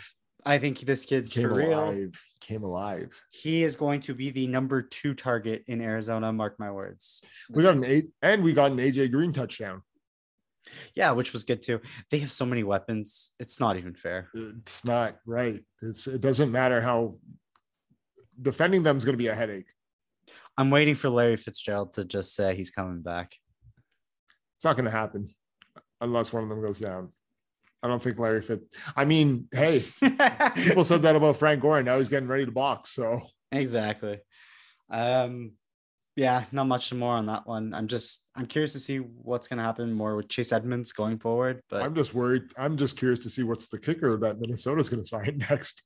[0.45, 1.79] I think this kid's came for real.
[1.91, 2.23] alive.
[2.41, 3.21] Came alive.
[3.31, 6.33] He is going to be the number two target in Arizona.
[6.33, 7.21] Mark my words.
[7.51, 9.83] We got an eight, and we got an AJ Green touchdown.
[10.95, 11.81] Yeah, which was good too.
[12.11, 13.33] They have so many weapons.
[13.39, 14.29] It's not even fair.
[14.35, 15.61] It's not right.
[15.83, 17.19] It's it doesn't matter how
[18.41, 19.71] defending them is going to be a headache.
[20.59, 23.35] I'm waiting for Larry Fitzgerald to just say he's coming back.
[24.57, 25.35] It's not going to happen
[26.01, 27.13] unless one of them goes down.
[27.87, 28.63] I don't think Larry Fit.
[28.97, 29.85] I mean, hey,
[30.55, 31.81] people said that about Frank Gore.
[31.85, 32.91] Now he's getting ready to box.
[32.91, 33.23] So
[33.53, 34.19] exactly.
[34.91, 35.53] Um,
[36.17, 37.73] yeah, not much more on that one.
[37.75, 41.61] I'm just I'm curious to see what's gonna happen more with Chase Edmonds going forward.
[41.71, 42.43] But I'm just worried.
[42.59, 45.83] I'm just curious to see what's the kicker that Minnesota's going to sign next.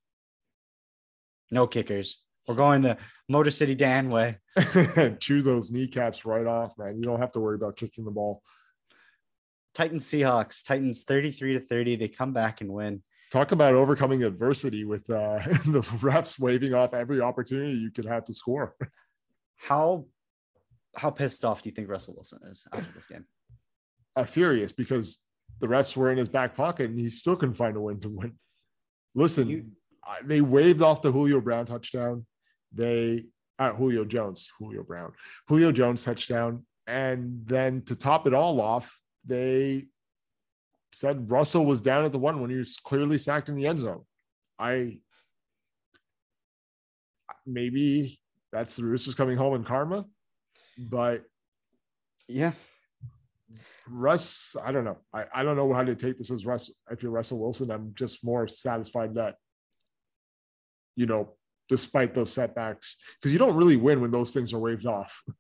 [1.51, 2.23] no kickers.
[2.49, 2.97] We're going the
[3.29, 4.39] Motor City Dan way.
[5.21, 6.97] Chew those kneecaps right off, man.
[6.97, 8.43] You don't have to worry about kicking the ball.
[9.75, 10.65] Titans Seahawks.
[10.65, 11.97] Titans 33 to 30.
[11.97, 13.03] They come back and win.
[13.31, 18.25] Talk about overcoming adversity with uh, the refs waving off every opportunity you could have
[18.25, 18.75] to score.
[19.57, 20.07] How
[20.97, 23.25] how pissed off do you think Russell Wilson is after this game?
[24.17, 25.19] Uh, furious because
[25.61, 28.09] the refs were in his back pocket and he still couldn't find a win to
[28.09, 28.33] win.
[29.15, 29.67] Listen, You-
[30.05, 32.27] I- they waved off the Julio Brown touchdown.
[32.73, 33.27] They
[33.61, 35.13] uh, Julio Jones, Julio Brown,
[35.47, 39.87] Julio Jones touchdown, and then to top it all off, they
[40.93, 43.81] said Russell was down at the one when he was clearly sacked in the end
[43.81, 44.03] zone.
[44.59, 45.01] I
[47.47, 48.21] maybe
[48.53, 50.05] that's the Roosters coming home in karma,
[50.79, 51.23] but
[52.29, 52.53] Yeah.
[53.89, 54.99] Russ, I don't know.
[55.13, 56.71] I, I don't know how to take this as Russ.
[56.91, 59.35] If you're Russell Wilson, I'm just more satisfied that,
[60.95, 61.35] you know,
[61.69, 65.23] despite those setbacks, because you don't really win when those things are waved off.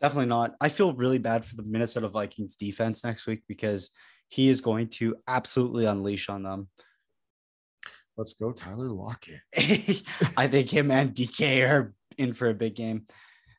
[0.00, 0.54] Definitely not.
[0.60, 3.90] I feel really bad for the Minnesota Vikings defense next week because
[4.28, 6.68] he is going to absolutely unleash on them.
[8.16, 9.40] Let's go, Tyler Lockett.
[10.36, 13.06] I think him and DK are in for a big game.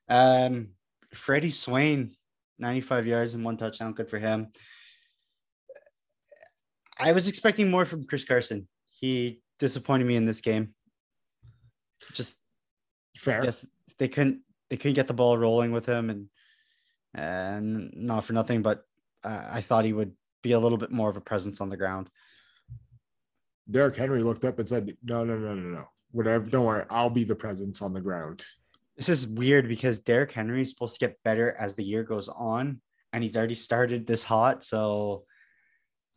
[0.10, 0.70] Um,
[1.14, 2.16] Freddie Swain,
[2.60, 3.94] 95 yards and one touchdown.
[3.94, 4.48] Good for him.
[7.00, 8.68] I was expecting more from Chris Carson.
[8.92, 10.74] He disappointed me in this game.
[12.14, 12.40] Just
[13.16, 13.42] Fair.
[13.42, 13.66] guess
[14.00, 16.28] they couldn't they couldn't get the ball rolling with him and
[17.14, 18.84] and not for nothing, but
[19.24, 20.14] uh, I thought he would
[20.44, 22.10] be a little bit more of a presence on the ground.
[23.70, 25.86] Derrick Henry looked up and said, "No, no, no, no, no.
[26.12, 26.46] Whatever.
[26.50, 26.86] Don't worry.
[26.90, 28.44] I'll be the presence on the ground."
[28.96, 32.30] This is weird because Derrick Henry is supposed to get better as the year goes
[32.30, 32.82] on,
[33.14, 34.64] and he's already started this hot.
[34.64, 35.24] So,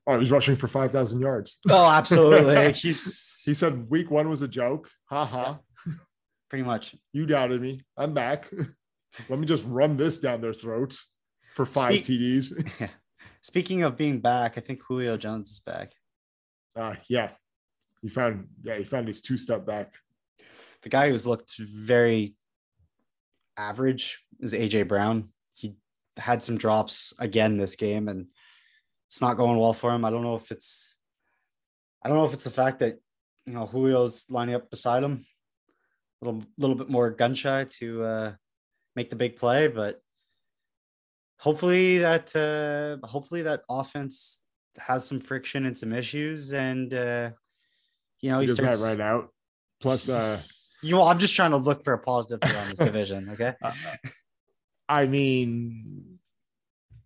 [0.06, 1.58] Oh, he's rushing for five thousand yards.
[1.68, 4.90] oh, absolutely, he's He said week one was a joke.
[5.06, 5.58] Ha ha.
[6.50, 6.94] Pretty much.
[7.12, 7.80] You doubted me.
[7.96, 8.50] I'm back.
[9.28, 11.14] Let me just run this down their throats
[11.54, 12.90] for five Speak- TDs.
[13.42, 15.92] Speaking of being back, I think Julio Jones is back.
[16.76, 17.30] Uh, yeah,
[18.02, 19.94] he found yeah he found his two step back.
[20.82, 22.36] The guy who's looked very
[23.56, 25.30] average is AJ Brown.
[25.52, 25.76] He
[26.16, 28.26] had some drops again this game, and
[29.06, 30.04] it's not going well for him.
[30.04, 31.00] I don't know if it's,
[32.04, 32.98] I don't know if it's the fact that
[33.46, 35.24] you know Julio's lining up beside him,
[36.22, 38.32] little little bit more gun shy to uh,
[38.96, 40.00] make the big play, but
[41.38, 44.42] hopefully that uh, hopefully that offense
[44.78, 47.30] has some friction and some issues, and uh,
[48.20, 48.98] you know He he does that starts.
[48.98, 49.28] right out.
[49.80, 50.40] Plus, uh,
[50.82, 53.28] You know, I'm just trying to look for a positive on this division.
[53.32, 53.52] Okay.
[53.62, 53.72] uh,
[54.88, 56.18] I mean,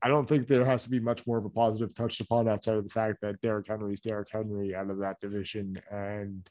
[0.00, 2.76] I don't think there has to be much more of a positive touched upon outside
[2.76, 5.82] of the fact that Derrick Henry is Derrick Henry out of that division.
[5.90, 6.48] And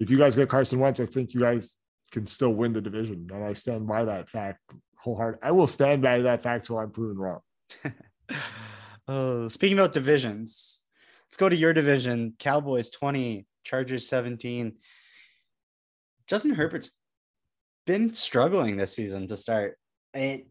[0.00, 1.76] if you guys get Carson Wentz, I think you guys
[2.10, 3.28] can still win the division.
[3.32, 4.60] And I stand by that fact
[4.96, 5.40] wholehearted.
[5.42, 7.40] I will stand by that fact till I'm proven wrong.
[9.08, 10.80] Oh, speaking about divisions,
[11.26, 12.34] let's go to your division.
[12.38, 14.74] Cowboys 20, Chargers 17.
[16.28, 16.90] Justin Herbert's
[17.84, 19.76] been struggling this season to start.
[20.14, 20.46] It,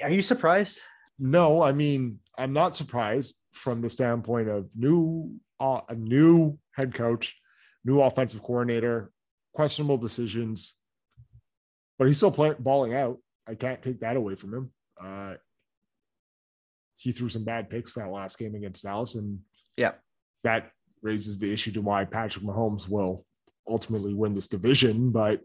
[0.00, 0.78] are you surprised?
[1.18, 6.94] No, I mean, I'm not surprised from the standpoint of new uh, a new head
[6.94, 7.38] coach,
[7.84, 9.10] new offensive coordinator,
[9.54, 10.74] questionable decisions,
[11.98, 13.18] but he's still playing balling out.
[13.46, 14.70] I can't take that away from him.
[15.00, 15.34] Uh,
[16.96, 19.40] he threw some bad picks that last game against Dallas, and
[19.76, 19.94] Yeah.
[20.44, 20.70] that
[21.02, 23.26] raises the issue to why Patrick Mahomes will
[23.66, 25.10] ultimately win this division.
[25.10, 25.42] But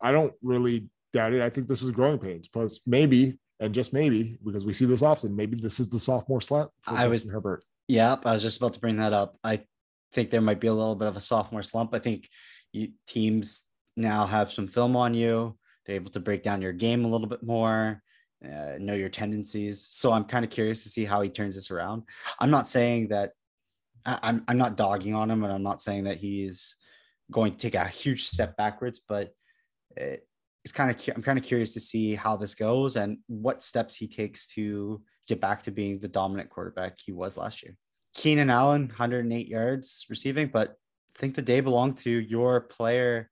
[0.00, 1.42] I don't really doubt it.
[1.42, 2.48] I think this is a growing pains.
[2.48, 6.40] Plus, maybe and just maybe because we see this often, maybe this is the sophomore
[6.40, 7.64] slump for I was- Justin Herbert.
[7.88, 9.36] Yep, I was just about to bring that up.
[9.42, 9.66] I
[10.12, 11.94] think there might be a little bit of a sophomore slump.
[11.94, 12.28] I think
[12.72, 13.64] you, teams
[13.96, 15.56] now have some film on you.
[15.84, 18.02] They're able to break down your game a little bit more,
[18.44, 19.86] uh, know your tendencies.
[19.90, 22.02] So I'm kind of curious to see how he turns this around.
[22.38, 23.32] I'm not saying that
[24.04, 26.76] I, I'm I'm not dogging on him, and I'm not saying that he's
[27.30, 29.32] going to take a huge step backwards, but
[29.96, 30.26] it,
[30.64, 33.94] it's kind of I'm kind of curious to see how this goes and what steps
[33.94, 37.76] he takes to get back to being the dominant quarterback he was last year.
[38.14, 43.28] Keenan Allen, 108 yards receiving, but I think the day belonged to your player,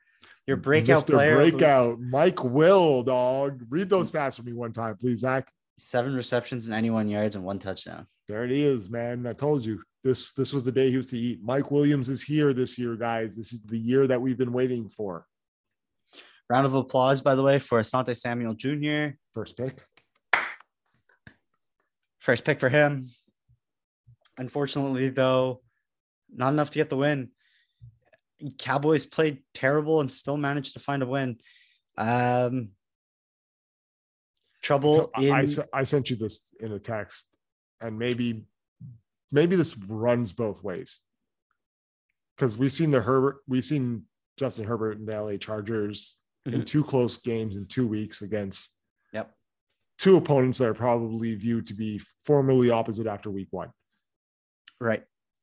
[0.47, 1.15] your breakout Mr.
[1.15, 1.35] player.
[1.35, 3.65] Breakout, Mike Will, dog.
[3.69, 5.51] Read those stats for me one time, please, Zach.
[5.79, 8.07] Seven receptions and 91 yards and one touchdown.
[8.29, 9.27] There it is, man.
[9.27, 10.33] I told you this.
[10.33, 11.41] This was the day he was to eat.
[11.43, 13.37] Mike Williams is here this year, guys.
[13.37, 15.27] This is the year that we've been waiting for.
[16.49, 19.17] Round of applause, by the way, for Asante Samuel Jr.
[19.35, 19.85] First pick.
[22.21, 23.09] First pick for him.
[24.39, 25.63] Unfortunately, though,
[26.33, 27.31] not enough to get the win.
[28.59, 31.39] Cowboys played terrible and still managed to find a win.
[31.97, 32.71] Um,
[34.63, 37.35] trouble I, I in se- I sent you this in a text,
[37.81, 38.47] and maybe
[39.33, 41.01] maybe this runs both ways
[42.37, 44.03] because we've seen the Herbert, we've seen
[44.37, 46.67] Justin Herbert and the LA Chargers in Mhm.
[46.67, 48.77] two close games in two weeks against
[49.13, 49.35] Yep.
[49.99, 53.73] two opponents that are probably viewed to be formally opposite after week one.
[54.81, 55.03] Right.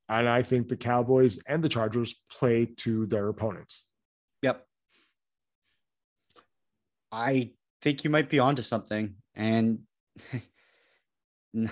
[0.09, 3.87] And I think the Cowboys and the Chargers play to their opponents.
[4.41, 4.65] Yep.
[7.11, 9.15] I think you might be onto something.
[9.35, 9.79] And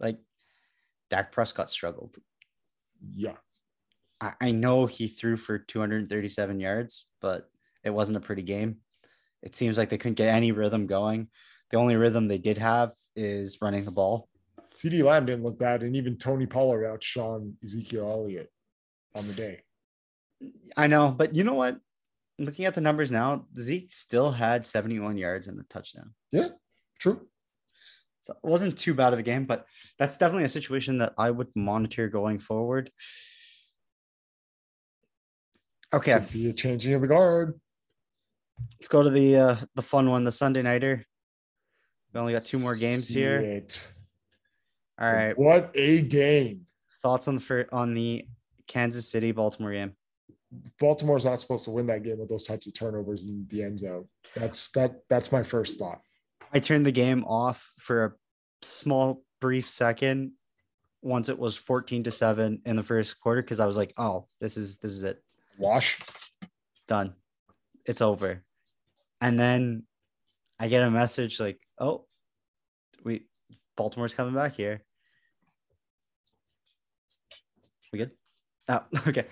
[0.00, 0.18] like
[1.10, 2.16] Dak Prescott struggled.
[3.14, 3.36] Yeah.
[4.20, 7.50] I, I know he threw for 237 yards, but
[7.84, 8.76] it wasn't a pretty game.
[9.42, 11.28] It seems like they couldn't get any rhythm going.
[11.70, 14.28] The only rhythm they did have is running the ball.
[14.74, 18.50] CeeDee Lamb didn't look bad, and even Tony Pollard outshone Ezekiel Elliott
[19.14, 19.62] on the day.
[20.76, 21.78] I know, but you know what?
[22.38, 26.14] Looking at the numbers now, Zeke still had 71 yards and a touchdown.
[26.30, 26.48] Yeah,
[26.98, 27.26] true.
[28.20, 29.66] So it wasn't too bad of a game, but
[29.98, 32.92] that's definitely a situation that I would monitor going forward.
[35.92, 37.58] Okay, Could be a changing of the guard.
[38.78, 41.04] let's go to the uh, the fun one, the Sunday nighter.
[42.12, 43.62] We only got two more games here.
[45.00, 46.66] All right, What a game.
[47.02, 48.26] thoughts on the fir- on the
[48.66, 49.92] Kansas City Baltimore game?
[50.80, 53.78] Baltimore's not supposed to win that game with those types of turnovers in the end
[53.78, 54.08] zone.
[54.34, 55.02] That's that.
[55.08, 56.00] That's my first thought.
[56.52, 58.12] I turned the game off for a
[58.62, 60.32] small brief second
[61.02, 64.26] once it was 14 to 7 in the first quarter because I was like, "Oh,
[64.40, 65.22] this is this is it.
[65.58, 66.00] Wash.
[66.88, 67.14] Done.
[67.84, 68.42] It's over."
[69.20, 69.84] And then
[70.58, 72.06] I get a message like, "Oh,
[73.04, 73.26] we
[73.76, 74.82] Baltimore's coming back here."
[77.92, 78.10] We good?
[78.68, 79.26] Oh, okay.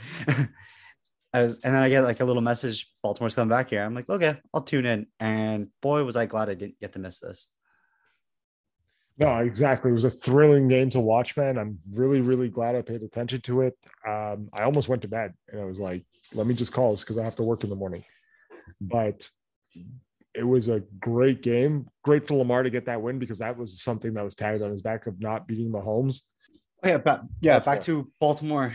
[1.32, 3.82] I was, and then I get like a little message, Baltimore's coming back here.
[3.82, 5.06] I'm like, okay, I'll tune in.
[5.20, 7.50] And boy, was I glad I didn't get to miss this.
[9.18, 9.90] No, exactly.
[9.90, 11.58] It was a thrilling game to watch, man.
[11.58, 13.74] I'm really, really glad I paid attention to it.
[14.06, 16.04] Um, I almost went to bed and I was like,
[16.34, 18.04] let me just call this because I have to work in the morning.
[18.80, 19.28] But
[20.34, 21.88] it was a great game.
[22.04, 24.70] Great for Lamar to get that win because that was something that was tagged on
[24.70, 26.20] his back of not beating Mahomes.
[26.82, 27.74] Oh, yeah, but yeah, Baltimore.
[27.74, 28.74] back to Baltimore,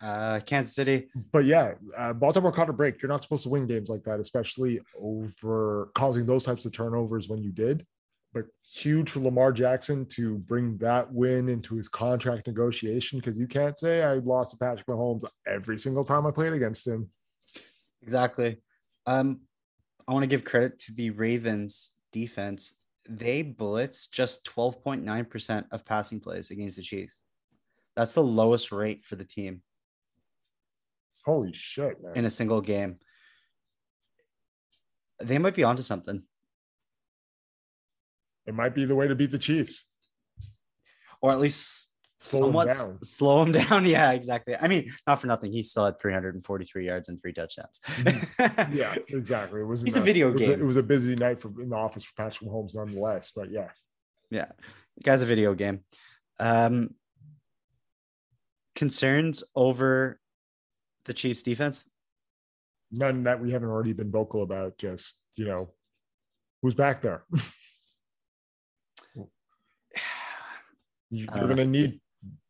[0.00, 1.08] uh, Kansas City.
[1.32, 3.02] But yeah, uh, Baltimore caught a break.
[3.02, 7.28] You're not supposed to win games like that, especially over causing those types of turnovers
[7.28, 7.86] when you did.
[8.32, 13.48] But huge for Lamar Jackson to bring that win into his contract negotiation because you
[13.48, 17.10] can't say I lost to Patrick Mahomes every single time I played against him.
[18.02, 18.58] Exactly.
[19.06, 19.40] Um,
[20.06, 22.74] I want to give credit to the Ravens defense.
[23.08, 27.22] They blitz just 12.9% of passing plays against the Chiefs.
[27.96, 29.62] That's the lowest rate for the team
[31.24, 32.12] Holy shit, man.
[32.16, 32.96] in a single game.
[35.22, 36.22] They might be onto something.
[38.46, 39.88] it might be the way to beat the Chiefs.
[41.20, 42.98] or at least Slow somewhat down.
[43.02, 43.84] slow him down.
[43.86, 44.54] Yeah, exactly.
[44.56, 45.52] I mean, not for nothing.
[45.52, 47.80] He still had 343 yards and three touchdowns.
[48.72, 49.60] Yeah, exactly.
[49.60, 50.60] It was It's a video it was game.
[50.60, 53.30] it was a busy night for in the office for Patrick Mahomes, nonetheless.
[53.34, 53.68] But yeah,
[54.30, 54.46] yeah.
[55.02, 55.80] Guy's a video game.
[56.38, 56.94] Um,
[58.80, 60.18] concerns over
[61.04, 61.86] the Chiefs defense.
[62.90, 64.78] none that we haven't already been vocal about.
[64.78, 65.68] Just you know,
[66.62, 67.24] Who's back there?
[71.10, 72.00] You're don't going to need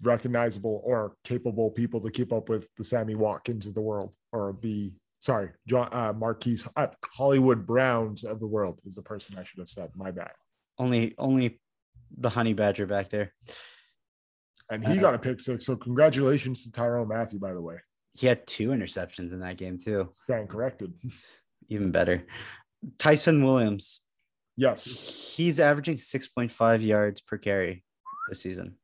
[0.02, 4.56] recognizable or capable people to keep up with the Sammy Watkins of the world, or
[4.60, 9.42] the sorry, John uh, Marquise uh, Hollywood Browns of the world is the person I
[9.42, 9.90] should have said.
[9.96, 10.32] My bad.
[10.78, 11.60] Only only
[12.16, 13.32] the honey badger back there.
[14.70, 15.66] And he Uh, got a pick six.
[15.66, 17.76] So congratulations to Tyrann Mathieu, by the way.
[18.14, 20.08] He had two interceptions in that game too.
[20.12, 20.94] Stand corrected.
[21.68, 22.24] Even better.
[22.98, 24.00] Ty'Son Williams.
[24.56, 25.32] Yes.
[25.36, 27.84] He's averaging 6.5 yards per carry
[28.28, 28.76] this season.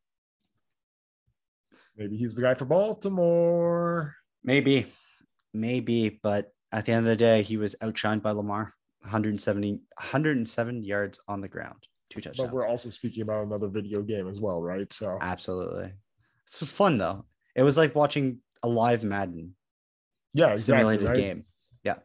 [1.97, 4.14] Maybe he's the guy for Baltimore.
[4.45, 4.93] Maybe,
[5.55, 8.74] maybe, but at the end of the day, he was outshined by Lamar.
[9.03, 12.48] 170, 107 yards on the ground, two touchdowns.
[12.48, 14.90] But we're also speaking about another video game as well, right?
[14.92, 15.92] So Absolutely.
[16.46, 17.24] It's fun though.
[17.54, 19.54] It was like watching a live Madden
[20.34, 20.78] yeah, exactly.
[20.80, 21.16] simulated Right?
[21.16, 21.44] game.
[21.82, 21.96] Yeah.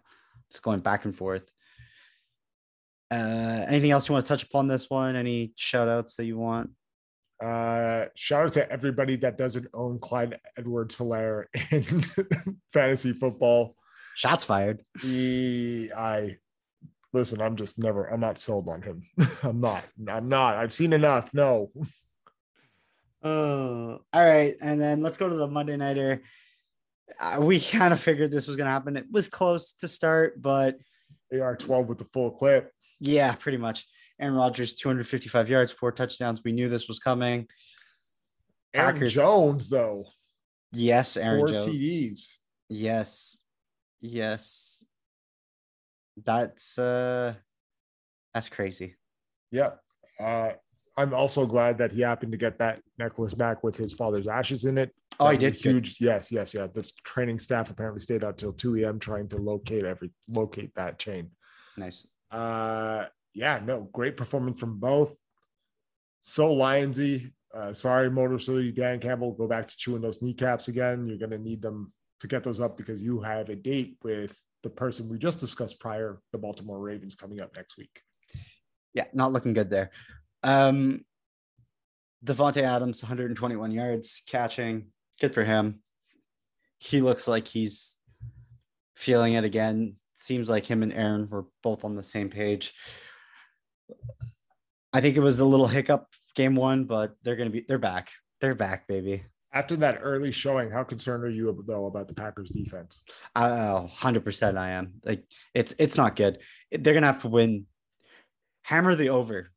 [0.50, 1.50] It's going back and forth.
[3.10, 5.16] Uh, anything else you want to touch upon this one?
[5.16, 6.70] Any shout outs that you want?
[7.44, 13.76] Uh, shout out to everybody that doesn't own Clyde Edwards-Helaire in fantasy football.
[14.16, 14.84] Shots fired.
[15.04, 16.38] I
[17.14, 19.04] listen, I'm just never, I'm not sold on him.
[19.44, 20.56] I'm not, I'm not.
[20.58, 21.34] I've seen enough.
[21.34, 21.72] No,
[23.24, 24.56] Oh, all right.
[24.62, 26.24] And then let's go to the Monday Nighter.
[27.20, 28.98] Uh, we kind of figured this was going to happen.
[28.98, 30.78] It was close to start, but
[31.40, 32.72] AR 12 with the full clip.
[33.00, 33.86] yeah, pretty much.
[34.20, 36.42] Aaron Rodgers, 255 yards, four touchdowns.
[36.44, 37.48] We knew this was coming.
[38.74, 40.06] Aaron Packers- Jones, though,
[40.74, 41.64] Yes, Aaron four Jones.
[41.66, 42.28] TDs.
[42.70, 43.40] Yes.
[44.00, 44.86] Yes.
[46.24, 47.36] That's uh
[48.34, 48.96] that's crazy.
[49.52, 49.72] Yeah.
[50.20, 50.52] Uh,
[50.98, 54.66] I'm also glad that he happened to get that necklace back with his father's ashes
[54.66, 54.94] in it.
[55.20, 55.72] Oh, That was did a good.
[55.88, 55.98] huge.
[56.02, 56.68] Yes, yes, yeah.
[56.68, 59.00] The training staff apparently stayed out till 2 a.m.
[59.00, 61.32] trying to locate every locate that chain.
[61.78, 62.08] Nice.
[62.30, 65.16] Uh, yeah, no, great performance from both.
[66.22, 67.32] So Lionsy.
[67.54, 69.34] Uh, sorry, Motor City Dan Campbell.
[69.34, 71.06] Go back to chewing those kneecaps again.
[71.08, 71.92] You're going to need them
[72.22, 75.80] to get those up because you have a date with the person we just discussed
[75.80, 78.02] prior, the Baltimore Ravens, coming up next week.
[78.94, 79.92] Yeah, not looking good there.
[80.44, 81.06] Um
[82.24, 84.88] Davante Adams, 121 yards catching.
[85.20, 85.80] Good for him.
[86.78, 87.98] He looks like he's
[88.96, 89.96] feeling it again.
[90.18, 92.74] Seems like him and Aaron were both on the same page.
[94.94, 98.12] I think it was a little hiccup game one, but they're gonna be they're back.
[98.40, 99.24] They're back, baby.
[99.54, 103.02] After that early showing, how concerned are you though about the Packers defense?
[103.36, 104.94] Oh, 100% I am.
[105.04, 106.40] Like it's it's not good.
[106.72, 107.66] They're gonna have to win.
[108.64, 109.52] Hammer the over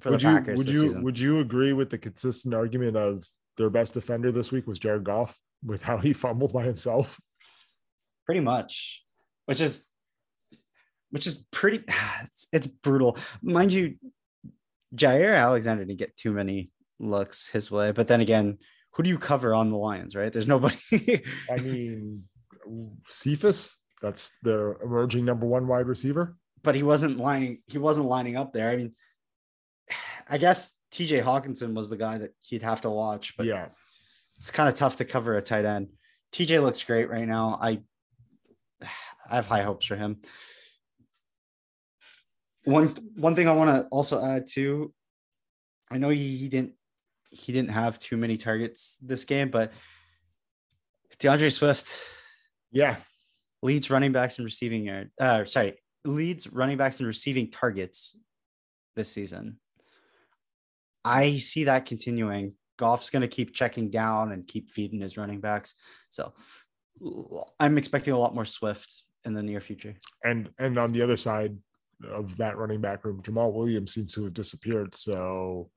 [0.00, 0.58] for would the you Packers.
[0.58, 1.02] would you season.
[1.02, 3.24] would you agree with the consistent argument of
[3.56, 7.18] their best defender this week was Jared Goff with how he fumbled by himself?
[8.28, 9.02] pretty much
[9.46, 9.88] which is
[11.10, 11.82] which is pretty
[12.22, 13.94] it's, it's brutal mind you
[14.94, 16.70] jaire alexander didn't get too many
[17.00, 18.58] looks his way but then again
[18.98, 20.32] who do you cover on the lions right?
[20.32, 21.22] There's nobody.
[21.48, 22.24] I mean,
[23.06, 26.36] Cephus, that's their emerging number one wide receiver.
[26.64, 28.68] but he wasn't lining he wasn't lining up there.
[28.68, 28.92] I mean
[30.30, 33.68] i guess tj hockenson was the guy that he'd have to watch but yeah,
[34.36, 35.88] it's kind of tough to cover a tight end.
[36.32, 37.56] Tj looks great right now.
[37.62, 37.80] I
[39.30, 40.20] i have high hopes for him.
[42.64, 44.92] One one thing i want to also add too
[45.90, 46.74] i know he, he didn't
[47.30, 49.72] he didn't have too many targets this game but
[51.18, 52.04] d'andre swift
[52.70, 52.96] yeah,
[53.62, 58.16] leads running backs in receiving yard uh sorry leads running backs in receiving targets
[58.96, 59.58] this season.
[61.04, 62.54] I see that continuing.
[62.76, 65.74] Goff's going to keep checking down and keep feeding his running backs.
[66.10, 66.32] So
[67.60, 69.94] i'm expecting a lot more swift in the near future.
[70.24, 71.56] And and on the other side
[72.04, 74.94] of that running back room, Jamaal Williams seems to have disappeared.
[74.96, 75.70] So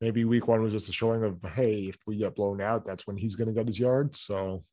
[0.00, 3.06] maybe week one was just a showing of hey, if we get blown out, that's
[3.06, 4.16] when he's going to get his yard.
[4.16, 4.64] So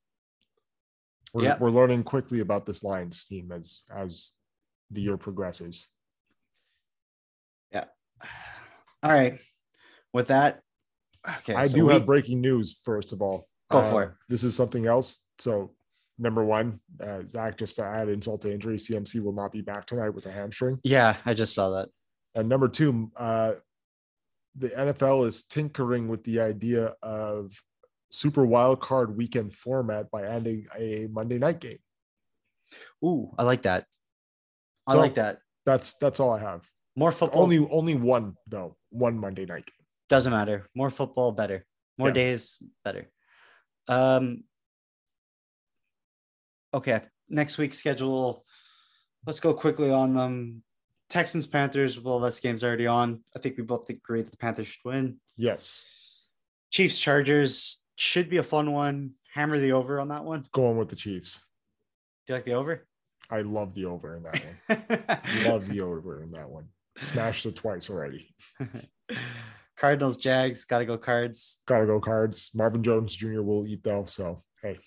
[1.34, 1.58] we're Yeah.
[1.60, 4.34] we're learning quickly about this Lions team as as
[4.92, 5.88] the year progresses.
[7.72, 7.86] Yeah.
[9.04, 9.40] All right
[10.14, 10.62] with that
[11.40, 12.80] okay I so do we- have breaking news.
[12.84, 14.12] First of all, Go for Uh, it.
[14.30, 15.26] This is something else.
[15.40, 15.76] So,
[16.18, 18.78] number one, uh, Zach just to add insult to injury.
[18.80, 20.80] CMC will not be back tonight with a hamstring.
[20.86, 21.90] yeah i just saw that
[22.34, 23.56] And number two, uh,
[24.58, 27.52] the NFL is tinkering with the idea of
[28.10, 31.80] super wild card weekend format by adding a Monday night game.
[33.04, 33.86] Ooh, i like that
[34.88, 36.68] i So- like that That's that's all I have.
[36.96, 39.86] more football Only only one though, one Monday night game.
[40.10, 41.66] doesn't matter more football better
[41.98, 42.14] more Yeah.
[42.24, 43.10] days better
[43.88, 44.44] um
[46.74, 48.46] okay next week's schedule
[49.26, 50.64] let's go quickly on them
[51.10, 52.00] Texans Panthers.
[52.00, 53.22] Well, this game's already on.
[53.36, 55.18] I think we both agree that the Panthers should win.
[55.36, 55.86] Yes.
[56.72, 59.12] Chiefs Chargers should be a fun one.
[59.34, 60.46] Hammer the over on that one.
[60.52, 61.40] Going with the Chiefs.
[62.26, 62.88] Do you like the over?
[63.30, 65.44] I love the over in that one.
[65.46, 66.70] love the over in that one.
[66.98, 68.34] Smashed it twice already.
[69.78, 70.66] Cardinals Jags.
[70.66, 71.60] Got to go Cards.
[71.68, 72.50] Gotta go cards.
[72.56, 73.42] Marvin Jones Jr.
[73.42, 74.06] will eat though.
[74.06, 74.80] So hey,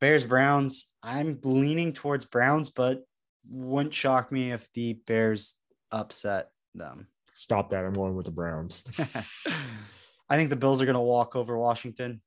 [0.00, 0.86] Bears Browns.
[1.02, 3.02] I'm leaning towards Browns, but
[3.48, 5.54] wouldn't shock me if the Bears
[5.90, 7.08] upset them.
[7.34, 7.84] stop that.
[7.84, 8.82] I'm going with the Browns.
[10.28, 12.22] I think the Bills are going to walk over Washington.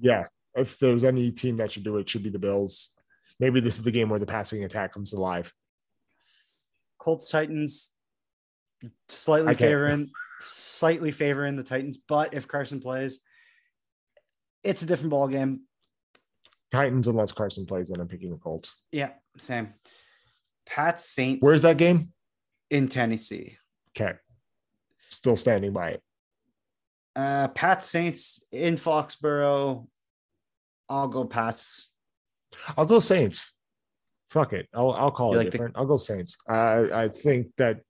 [0.00, 0.26] Yeah.
[0.54, 2.90] If there's any team that should do it, it should be the Bills.
[3.40, 5.52] Maybe this is the game where the passing attack comes alive.
[6.98, 7.90] Colts Titans
[9.08, 10.10] slightly favoring
[10.40, 13.20] slightly favoring the Titans, but if Carson plays,
[14.62, 15.62] it's a different ball game.
[16.74, 18.82] Titans, unless Carson plays, then I'm picking the Colts.
[18.92, 19.74] Yeah, same.
[20.66, 21.40] Pat Saints.
[21.42, 22.10] Where's that game?
[22.70, 23.56] in Tennessee?
[23.96, 24.14] Okay.
[25.10, 26.02] Still standing by it.
[27.14, 29.86] Uh, Pat Saints in Foxborough.
[30.88, 31.90] I'll go Pats.
[32.76, 33.52] I'll go Saints.
[34.26, 34.66] Fuck it.
[34.74, 35.76] I'll I'll call You it like the- different.
[35.76, 36.36] I'll go Saints.
[36.48, 37.80] I I think that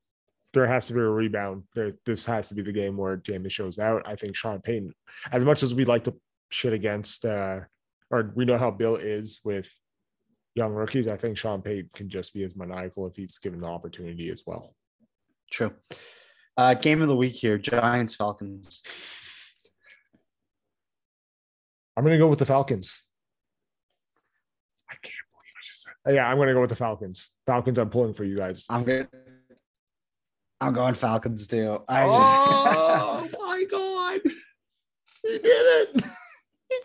[0.53, 1.63] there has to be a rebound.
[1.75, 4.03] There, this has to be the game where Jameis shows out.
[4.07, 4.93] I think Sean Payton,
[5.33, 6.15] as much as we like to
[6.51, 7.61] shit against, uh,
[8.15, 9.69] or we know how Bill is with
[10.55, 13.67] young rookies, I think Sean Payton can just be as maniacal if he's given the
[13.67, 14.77] opportunity as well.
[15.51, 15.73] True.
[16.57, 18.83] Uh, game of the week here: Giants Falcons.
[21.97, 22.97] I'm gonna go with the Falcons.
[24.89, 26.15] I can't believe I just said.
[26.15, 27.31] Yeah, I'm gonna go with the Falcons.
[27.47, 27.79] Falcons.
[27.79, 28.67] I'm pulling for you guys.
[28.71, 29.09] I'm good.
[30.61, 31.83] I'm going Falcons too.
[31.89, 34.21] I Oh my god.
[35.25, 35.43] He did
[35.97, 36.05] it.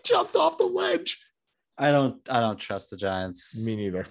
[0.02, 1.18] He jumped off the ledge.
[1.78, 2.16] I don't.
[2.28, 3.64] I don't trust the Giants.
[3.64, 4.06] Me neither.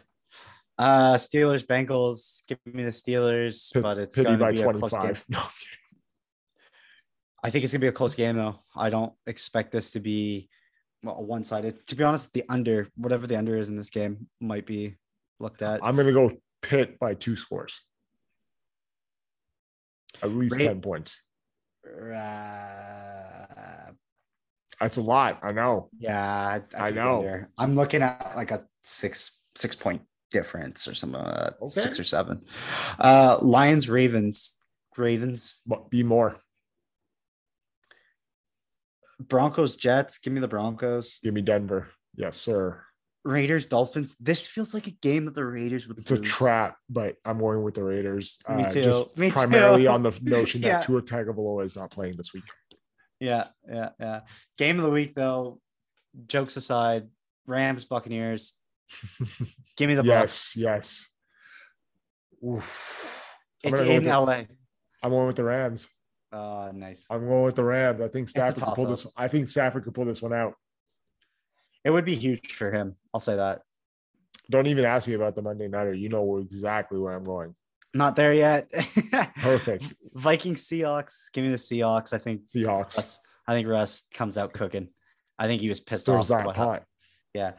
[0.77, 2.41] Uh, Steelers Bengals.
[2.47, 5.15] Give me the Steelers, Pit- but it's Pity going to by be a close game.
[5.29, 5.43] No,
[7.43, 8.59] I think it's gonna be a close game though.
[8.75, 10.49] I don't expect this to be
[11.03, 11.85] well, one sided.
[11.87, 14.95] To be honest, the under, whatever the under is in this game, might be
[15.39, 15.79] looked at.
[15.83, 16.31] I'm gonna go
[16.61, 17.81] pit by two scores.
[20.21, 20.65] At least Right.
[20.65, 21.21] 10 points.
[21.85, 23.18] Uh,
[24.79, 25.39] That's a lot.
[25.43, 25.89] I know.
[25.99, 27.45] yeah, I, I know.
[27.57, 30.01] I'm looking at like a six six point
[30.31, 31.69] difference or something, like that, Okay.
[31.81, 32.45] six or seven.
[32.97, 34.53] Uh, Lions Ravens
[34.97, 36.37] Ravens be more.
[39.19, 40.17] Broncos Jets.
[40.19, 41.19] Give me the Broncos.
[41.23, 41.89] Give me Denver.
[42.15, 42.81] Yes, sir.
[43.25, 44.15] Raiders Dolphins.
[44.19, 45.99] This feels like a game that the Raiders would.
[45.99, 48.39] It's a trap, but I'm going with the Raiders.
[48.49, 48.81] Me uh, too.
[48.83, 49.33] Just Me too.
[49.35, 50.79] primarily on the notion that Yeah.
[50.79, 52.45] Tua Tagovailoa is not playing this week.
[53.19, 54.21] Yeah, yeah, yeah.
[54.57, 55.59] Game of the week, though.
[56.27, 57.07] Jokes aside,
[57.45, 58.53] Rams, Buccaneers.
[59.77, 60.55] Give me the Bucks.
[60.55, 61.09] yes, yes.
[62.47, 63.35] Oof.
[63.63, 64.43] It's in the- LA.
[65.03, 65.89] I'm going with the Rams.
[66.31, 67.07] Oh, nice.
[67.09, 68.01] I'm going with the Rams.
[68.01, 69.07] I think Stafford could pull this.
[69.17, 70.53] I think Stafford could pull this one out.
[71.83, 72.95] It would be huge for him.
[73.13, 73.61] I'll say that.
[74.49, 75.93] Don't even ask me about the Monday nighter.
[75.93, 77.55] You know exactly where I'm going.
[77.93, 78.71] Not there yet.
[79.41, 79.93] Perfect.
[80.13, 81.31] Vikings, Seahawks.
[81.33, 82.13] Give me the Seahawks.
[82.13, 82.47] I think.
[82.47, 82.97] Seahawks.
[82.97, 84.89] Russ, I think Russ comes out cooking.
[85.37, 86.45] I think he was pissed Stirs off.
[86.45, 86.83] that pot.
[87.33, 87.53] Yeah.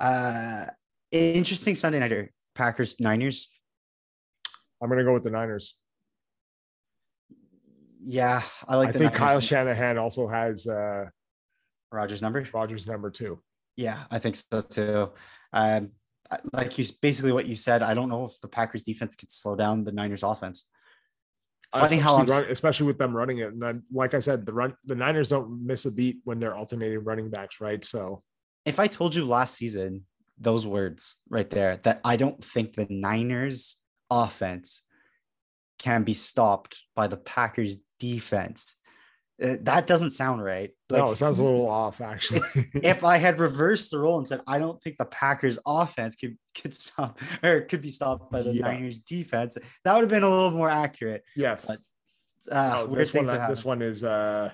[0.00, 0.66] Uh,
[1.10, 2.30] interesting Sunday nighter.
[2.54, 3.48] Packers, Niners.
[4.82, 5.80] I'm gonna go with the Niners.
[8.00, 9.18] Yeah, I like I think Niners.
[9.18, 11.06] Kyle Shanahan also has uh
[11.90, 12.44] Rodgers number.
[12.52, 13.40] Rodgers number two.
[13.76, 15.10] Yeah, I think so too.
[15.52, 15.90] Um,
[16.52, 17.82] like you, basically what you said.
[17.82, 20.66] I don't know if the Packers defense could slow down the Niners offense.
[21.72, 23.48] Funny how run- especially with them running it.
[23.48, 26.56] And then, like I said, the run the Niners don't miss a beat when they're
[26.56, 27.84] alternating running backs, right?
[27.84, 28.22] So
[28.64, 30.06] if I told you last season
[30.38, 33.76] those words right there, that I don't think the Niners
[34.10, 34.82] offense
[35.78, 38.76] can be stopped by the Packers defense.
[39.42, 40.70] Uh, That doesn't sound right.
[40.90, 42.40] no, it sounds a little off actually.
[42.74, 46.36] if I had reversed the role and said I don't think the Packers offense could
[46.54, 48.66] could stop or could be stopped by the Yeah.
[48.68, 51.24] Niners defense, that would have been a little more accurate.
[51.36, 51.66] yes.
[51.66, 51.78] but-
[52.52, 54.50] Uh, No, this one, this one is uh,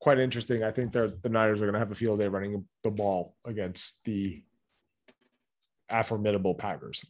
[0.00, 0.62] quite interesting.
[0.62, 3.34] I think they're the Niners are going to have a field day running the ball
[3.44, 4.42] against the
[6.04, 7.04] formidable Packers.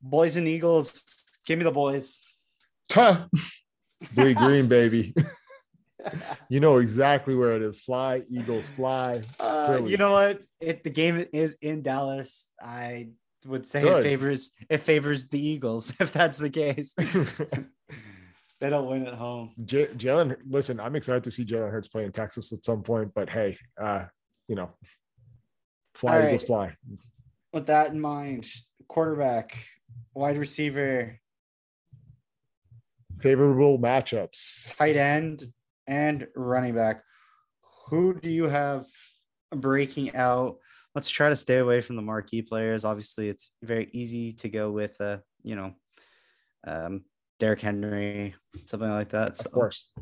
[0.00, 1.04] Boys and Eagles,
[1.46, 2.20] give me the boys.
[2.88, 3.26] Tuh.
[4.14, 5.14] Blue green, baby.
[6.48, 7.80] you know exactly where it is.
[7.80, 9.22] Fly, Eagles, fly.
[9.40, 10.40] Uh, you know what?
[10.60, 12.50] It the game is in Dallas.
[12.62, 13.08] I
[13.46, 14.00] would say Good.
[14.00, 16.94] it favors it favors the Eagles if that's the case.
[18.60, 19.52] they don't win at home.
[19.64, 23.12] J- Jalen, listen, I'm excited to see Jalen Hurts play in Texas at some point,
[23.14, 24.04] but hey, uh,
[24.48, 24.70] you know,
[25.94, 26.46] fly, All Eagles, right.
[26.46, 26.76] fly.
[27.52, 28.46] With that in mind,
[28.88, 29.56] quarterback,
[30.14, 31.18] wide receiver,
[33.20, 34.76] Favorable matchups.
[34.76, 35.44] tight end,
[35.86, 37.02] and running back.
[37.88, 38.86] Who do you have
[39.54, 40.58] breaking out?
[40.94, 42.84] Let's try to stay away from the marquee players.
[42.84, 45.72] Obviously, it's very easy to go with, uh, you know,
[46.66, 47.04] um,
[47.38, 48.34] Derrick Henry,
[48.66, 49.38] something like that.
[49.38, 49.92] So, Of course.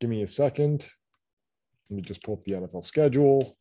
[0.00, 0.88] Give me a second.
[1.90, 3.56] Let me just pull up the NFL schedule.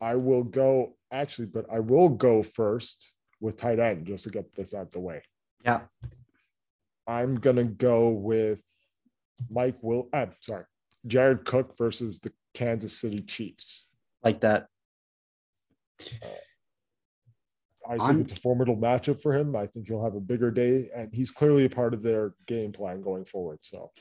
[0.00, 4.54] I will go actually, but I will go first with tight end just to get
[4.54, 5.22] this out the way.
[5.64, 5.82] yeah,
[7.06, 8.62] I'm gonna go with
[9.50, 10.08] Mike Will.
[10.12, 10.64] I'm sorry,
[11.06, 13.88] Jared Cook versus the Kansas City Chiefs.
[14.22, 14.68] like that.
[16.00, 16.04] I
[17.90, 19.56] think I'm- it's a formidable matchup for him.
[19.56, 22.70] I think he'll have a bigger day, and he's clearly a part of their game
[22.72, 23.58] plan going forward.
[23.62, 23.92] So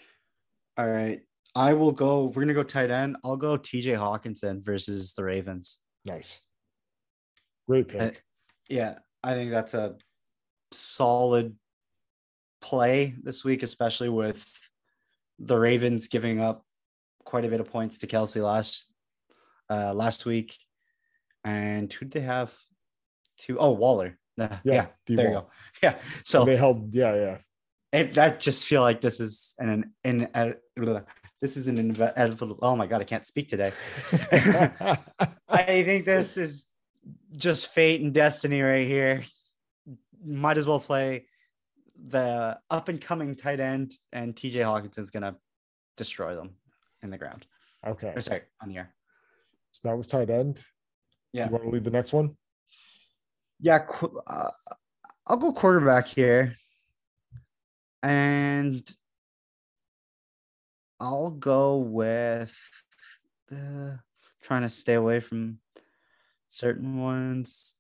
[0.78, 1.22] All right.
[1.56, 2.26] I will go.
[2.26, 3.18] We're gonna go tight end.
[3.26, 5.80] I'll go TJ Hockenson versus the Ravens.
[6.06, 6.40] nice,
[7.68, 8.18] great pick.
[8.18, 8.20] Uh,
[8.70, 9.98] Yeah, I think that's a
[10.72, 11.58] solid
[12.62, 14.46] play this week, especially with
[15.40, 16.66] the Ravens giving up
[17.26, 18.88] quite a bit of points to Kelce last
[19.70, 20.58] uh last week.
[21.44, 22.56] And who did they have?
[23.38, 24.18] Two oh Waller.
[24.40, 25.48] Uh, Yeah, there you go.
[25.84, 25.96] Yeah.
[26.24, 27.38] So they held, yeah, yeah.
[27.92, 30.56] it, that just feel like this is an an, an
[31.42, 32.60] this is an inevitable.
[32.62, 33.72] Oh my god, I can't speak today.
[35.50, 36.68] I think this is
[37.36, 39.24] just fate and destiny right here.
[40.24, 41.26] Might as well play
[42.08, 45.36] the up and coming tight end, and TJ Hockenson's gonna
[45.98, 46.56] destroy them
[47.04, 47.46] in the ground.
[47.86, 48.94] okay, Or sorry, on the air.
[49.72, 50.62] so that was tight end.
[51.34, 51.46] Yeah.
[51.46, 52.36] You want to lead the next one?
[53.60, 54.50] Yeah, qu- uh,
[55.28, 56.56] I'll go quarterback here,
[58.04, 58.84] and
[61.00, 62.56] I'll go with
[63.48, 64.00] the
[64.42, 65.60] trying to stay away from
[66.48, 67.76] certain ones.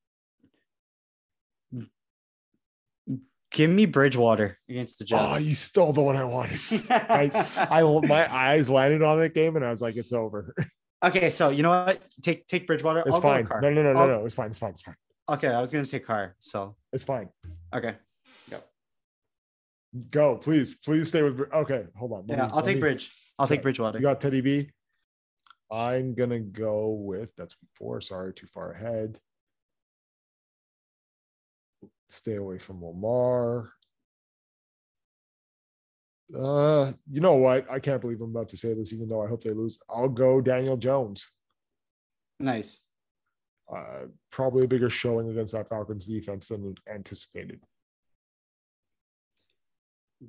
[3.51, 5.23] Give me Bridgewater against the Jets.
[5.25, 6.59] Oh, you stole the one I wanted.
[6.89, 10.55] I, I my eyes landed on that game, and I was like, it's over.
[11.03, 12.01] okay, so you know what?
[12.21, 13.01] Take take Bridgewater.
[13.01, 13.47] It's I'll fine.
[13.61, 14.25] No, no, no, no, I'll- no.
[14.25, 14.51] It's fine.
[14.51, 14.71] It's fine.
[14.71, 14.95] It's fine.
[15.29, 16.35] Okay, I was gonna take Carr.
[16.39, 17.29] So It's fine.
[17.73, 17.95] okay,
[18.49, 18.59] Go,
[20.09, 21.41] Go, please, please stay with.
[21.53, 22.25] Okay, hold on.
[22.27, 23.11] Let yeah, me- I'll take me- Bridge.
[23.37, 23.97] I'll take Okay, Bridgewater.
[23.99, 24.69] You got Teddy B.
[25.69, 27.99] I'm gonna go with that's before.
[27.99, 29.19] Sorry, too far ahead.
[32.11, 33.71] Stay away from Lamar.
[36.37, 37.69] Uh, you know what?
[37.69, 39.79] I can't believe I'm about to say this, even though I hope they lose.
[39.89, 41.29] I'll go Daniel Jones.
[42.39, 42.85] Nice.
[43.73, 47.61] Uh, probably a bigger showing against that Falcons defense than anticipated.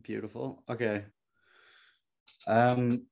[0.02, 0.62] Beautiful.
[0.70, 1.04] Okay.
[2.46, 3.06] Um,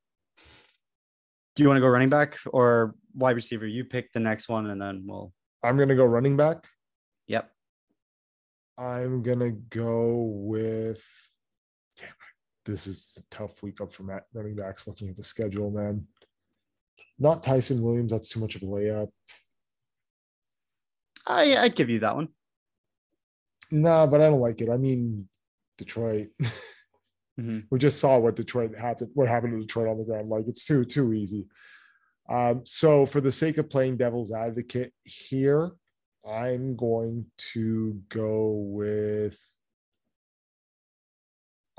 [1.56, 3.66] do you want to go running back or wide receiver?
[3.66, 5.32] You pick the next one, and then we'll.
[5.62, 6.64] I'm gonna go running back.
[7.26, 7.50] Yep.
[8.80, 11.04] I'm gonna go with.
[11.98, 12.14] Damn it,
[12.64, 14.86] this is a tough week up for Matt running backs.
[14.86, 16.06] Looking at the schedule, man.
[17.18, 18.12] Not Ty'Son Williams.
[18.12, 19.10] That's too much of a layup.
[21.26, 22.28] I I'd give you that one.
[23.70, 24.70] Nah, but I don't like it.
[24.70, 25.28] I mean,
[25.78, 26.28] Detroit.
[27.40, 27.64] Mhm.
[27.70, 29.12] We just saw what Detroit happened.
[29.14, 30.28] What happened to Detroit on the ground?
[30.28, 31.46] Like it's too too easy.
[32.28, 35.70] Um, so for the sake of playing devil's advocate here,
[36.28, 39.38] I'm going to go with.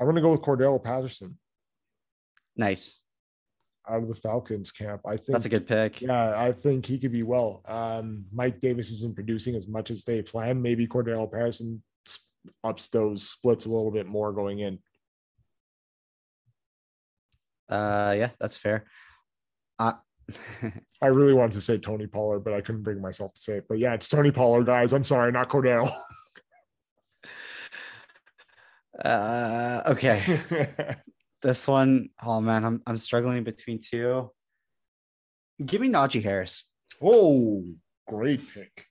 [0.00, 1.38] I'm going to go with Cordarrelle Patterson
[2.56, 3.02] Nice.
[3.88, 5.02] out of the Falcons camp.
[5.06, 6.00] I think That's a good pick.
[6.00, 7.62] Yeah, I think he could be well.
[7.68, 10.60] Um, Mike Davis isn't producing as much as they plan.
[10.60, 11.84] Maybe Cordarrelle Patterson
[12.64, 14.80] ups those splits a little bit more going in.
[17.68, 18.84] Uh, yeah, that's fair.
[21.02, 23.66] I really wanted to say Tony Pollard, but I couldn't bring myself to say it.
[23.68, 24.92] But yeah, it's Tony Pollard, guys.
[24.92, 25.92] I'm sorry, not Cordarrelle.
[29.04, 30.40] uh, okay.
[31.42, 34.30] This one, oh man, I'm I'm struggling between two.
[35.66, 36.70] Give me Najee Harris.
[37.02, 37.64] oh,
[38.06, 38.86] great pick.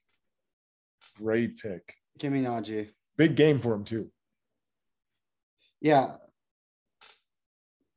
[1.16, 1.94] Great pick.
[2.18, 2.90] Give me Najee.
[3.16, 4.10] Big game for him, too.
[5.80, 6.16] Yeah,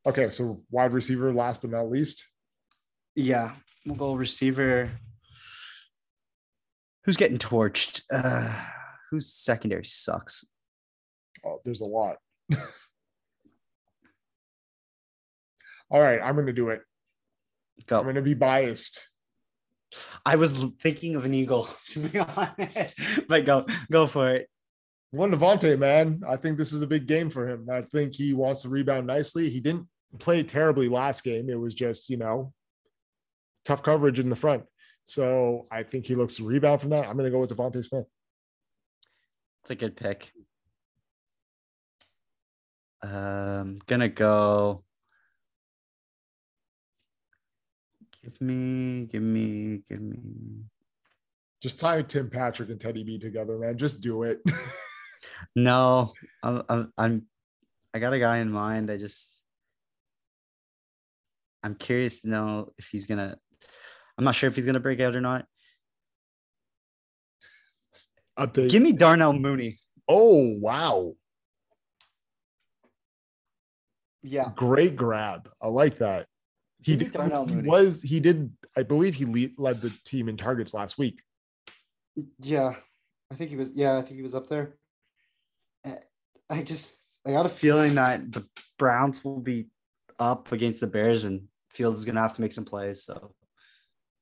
[0.08, 2.24] Okay, so wide receiver, last but not least.
[3.16, 3.52] Yeah.
[3.86, 4.92] We'll go receiver.
[7.04, 8.02] Who's getting torched?
[8.12, 8.52] Uh,
[9.12, 10.44] whose secondary sucks?
[11.46, 12.18] Oh, there's a lot.
[15.92, 16.82] All right, I'm going to do it.
[17.92, 19.08] I'm going to be biased.
[20.26, 24.50] I was thinking of an eagle, to be honest, but go, go for it.
[25.12, 26.24] One DeVonta, man.
[26.28, 27.70] I think this is a big game for him.
[27.70, 29.50] I think he wants to rebound nicely.
[29.50, 29.88] He didn't
[30.20, 31.50] play terribly last game.
[31.50, 32.52] It was just, you know,
[33.66, 34.64] tough coverage in the front.
[35.06, 37.08] So I think he looks to rebound from that.
[37.08, 38.06] I'm going to go with DeVonta Smith.
[39.62, 40.32] It's a good pick.
[43.02, 44.84] Um, gonna go.
[48.24, 50.66] Give me, give me, give me.
[51.62, 53.78] Just tie Tim Patrick and Teddy B together, man.
[53.78, 54.40] Just do it.
[55.56, 56.14] No,
[56.44, 57.28] I'm, I'm, I'm,
[57.94, 58.92] I got a guy in mind.
[58.92, 59.44] I just,
[61.64, 63.38] I'm curious to know if he's gonna.
[64.18, 65.46] I'm not sure if he's gonna break out or not.
[68.38, 68.70] Update.
[68.70, 69.80] Give me Darnell Mooney.
[70.08, 71.14] oh wow.
[74.24, 75.50] Yeah, Great grab.
[75.62, 76.26] I like that.
[76.82, 77.70] He, did, Darnell he Mooney.
[77.70, 81.22] was he did I believe he lead, led the team in targets last week.
[82.40, 82.76] yeah.
[83.32, 83.72] I think he was.
[83.74, 84.76] Yeah, I think he was up there.
[85.84, 85.94] Uh,
[86.50, 88.46] I just, I got a feeling that the
[88.78, 89.68] Browns will be
[90.20, 93.04] up against the Bears, and Fields is gonna have to make some plays.
[93.04, 93.34] So,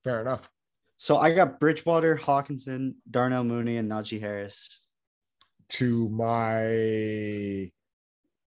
[0.04, 0.50] Fair enough.
[0.98, 4.80] so I got Bridgewater, Hockenson, Darnell Mooney, and Najee Harris.
[5.70, 7.72] To my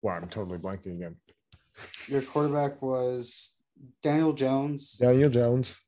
[0.01, 1.15] wow, I'm totally blanking again.
[2.07, 3.57] Your quarterback was
[4.01, 4.93] Daniel Jones.
[4.93, 5.80] Daniel Jones,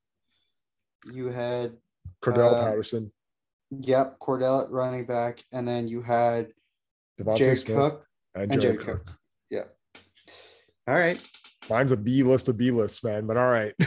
[1.13, 1.75] You had
[2.23, 3.11] Cordarrelle Uh, Patterson,
[3.71, 6.49] yep Cordarrelle at running back, and then you had
[7.19, 8.05] DeVonta Jared Smith, Cook.
[8.35, 9.05] and and Jared Jared Cook.
[9.07, 9.15] Cook.
[9.49, 9.63] Yeah.
[10.88, 11.19] All right.
[11.69, 13.25] Mine's a B list of B lists, man.
[13.27, 13.73] But all right.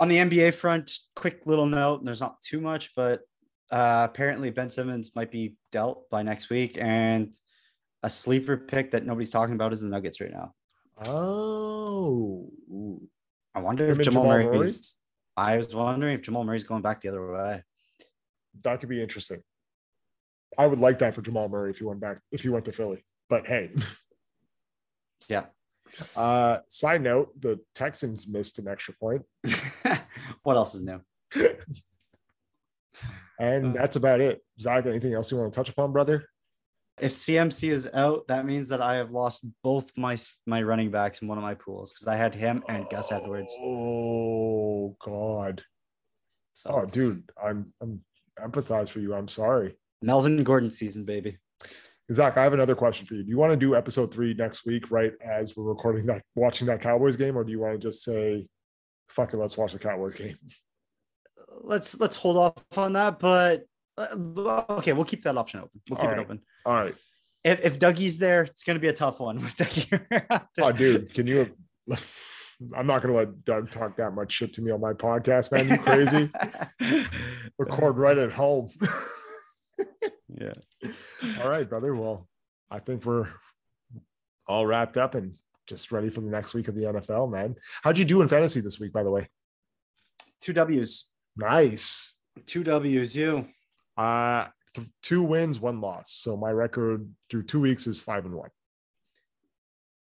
[0.00, 2.04] On the NBA front, quick little note.
[2.04, 3.20] There's not too much, but
[3.70, 7.32] uh, apparently Ben Simmons might be dealt by next week, and
[8.02, 10.54] a sleeper pick that nobody's talking about is the Nuggets right now.
[11.04, 12.50] oh,
[13.54, 14.58] I wonder Him if Jamal, Jamal Murray.
[14.58, 14.72] Murray?
[15.36, 17.62] I was wondering if Jamal Murray's going back the other way.
[18.62, 19.42] that could be interesting.
[20.58, 22.72] I would like that for Jamal Murray if he went back if he went to
[22.72, 23.00] Philly.
[23.28, 23.70] But hey,
[25.28, 25.44] Yeah.
[26.16, 29.22] Uh, side note: the Texans missed an extra point,
[30.42, 31.00] what else is new?
[33.38, 33.80] and Uh.
[33.80, 34.42] that's about it.
[34.60, 36.26] Zach, anything else you want to touch upon, brother?
[37.00, 41.22] If CMC is out, that means that I have lost both my my running backs
[41.22, 43.54] in one of my pools because I had him and Gus Edwards.
[43.58, 45.62] Oh God!
[46.52, 48.02] So Oh, dude, I'm I'm
[48.38, 49.14] empathize for you.
[49.14, 49.76] I'm sorry.
[50.02, 51.38] Melvin Gordon season, baby.
[52.12, 53.22] Zach, I have another question for you.
[53.22, 56.66] Do you want to do episode three next week, right as we're recording that, watching
[56.66, 58.46] that Cowboys game, or do you want to just say,
[59.08, 60.34] "Fuck it, let's watch the Cowboys game"?
[61.62, 63.64] Let's let's hold off on that, but
[63.96, 65.80] uh, okay, we'll keep that option open.
[65.88, 66.20] We'll keep All it right.
[66.20, 66.40] open.
[66.66, 66.94] All right.
[67.44, 70.42] If if Dougie's there, it's gonna be a tough one with Dougie.
[70.60, 71.54] Oh, dude, can you?
[72.76, 75.68] I'm not gonna let Doug talk that much shit to me on my podcast, man.
[75.68, 76.28] You crazy?
[77.58, 78.68] Record right at home.
[80.38, 80.52] Yeah.
[81.38, 81.94] all right, brother.
[81.94, 82.28] Well,
[82.70, 83.28] I think we're
[84.46, 85.34] all wrapped up and
[85.66, 87.56] just ready for the next week of the NFL, man.
[87.82, 89.28] How'd you do in fantasy this week, by the way?
[90.40, 91.10] Two W's.
[91.36, 92.16] Nice.
[92.46, 93.14] Two W's.
[93.14, 93.46] You.
[93.96, 96.12] Uh th- two wins, one loss.
[96.12, 98.50] So my record through two weeks is five and one.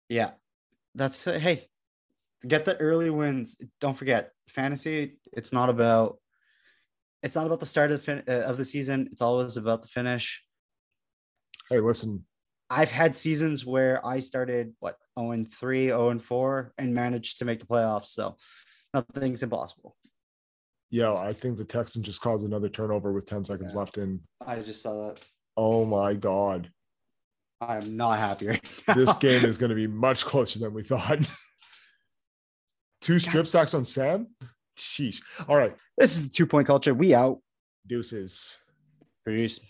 [0.08, 0.30] Yeah.
[0.94, 1.66] That's hey,
[2.46, 3.60] get the early wins.
[3.80, 5.18] Don't forget, fantasy.
[5.32, 6.18] It's not about.
[7.22, 9.08] It's not about the start of the fin- uh, of the season.
[9.12, 10.42] It's always about the finish.
[11.68, 12.24] Hey, listen,
[12.70, 17.38] I've had seasons where I started what 0 and 3, 0 and 4, and managed
[17.38, 18.06] to make the playoffs.
[18.08, 18.36] So
[18.94, 19.96] nothing's impossible.
[20.90, 23.78] Yeah, I think the Texans just caused another turnover with 10 seconds Yeah.
[23.80, 24.20] left in.
[24.44, 25.20] I just saw that.
[25.56, 26.70] Oh my god.
[27.60, 28.64] I am not happy right.
[28.96, 31.18] This game is going to be much closer than we thought.
[33.02, 34.28] Two strip sacks on Sam?
[34.76, 35.20] Sheesh.
[35.48, 35.74] All right.
[35.98, 36.94] This is the two point culture.
[36.94, 37.40] We out.
[37.86, 38.58] Deuces.
[39.26, 39.60] Peace.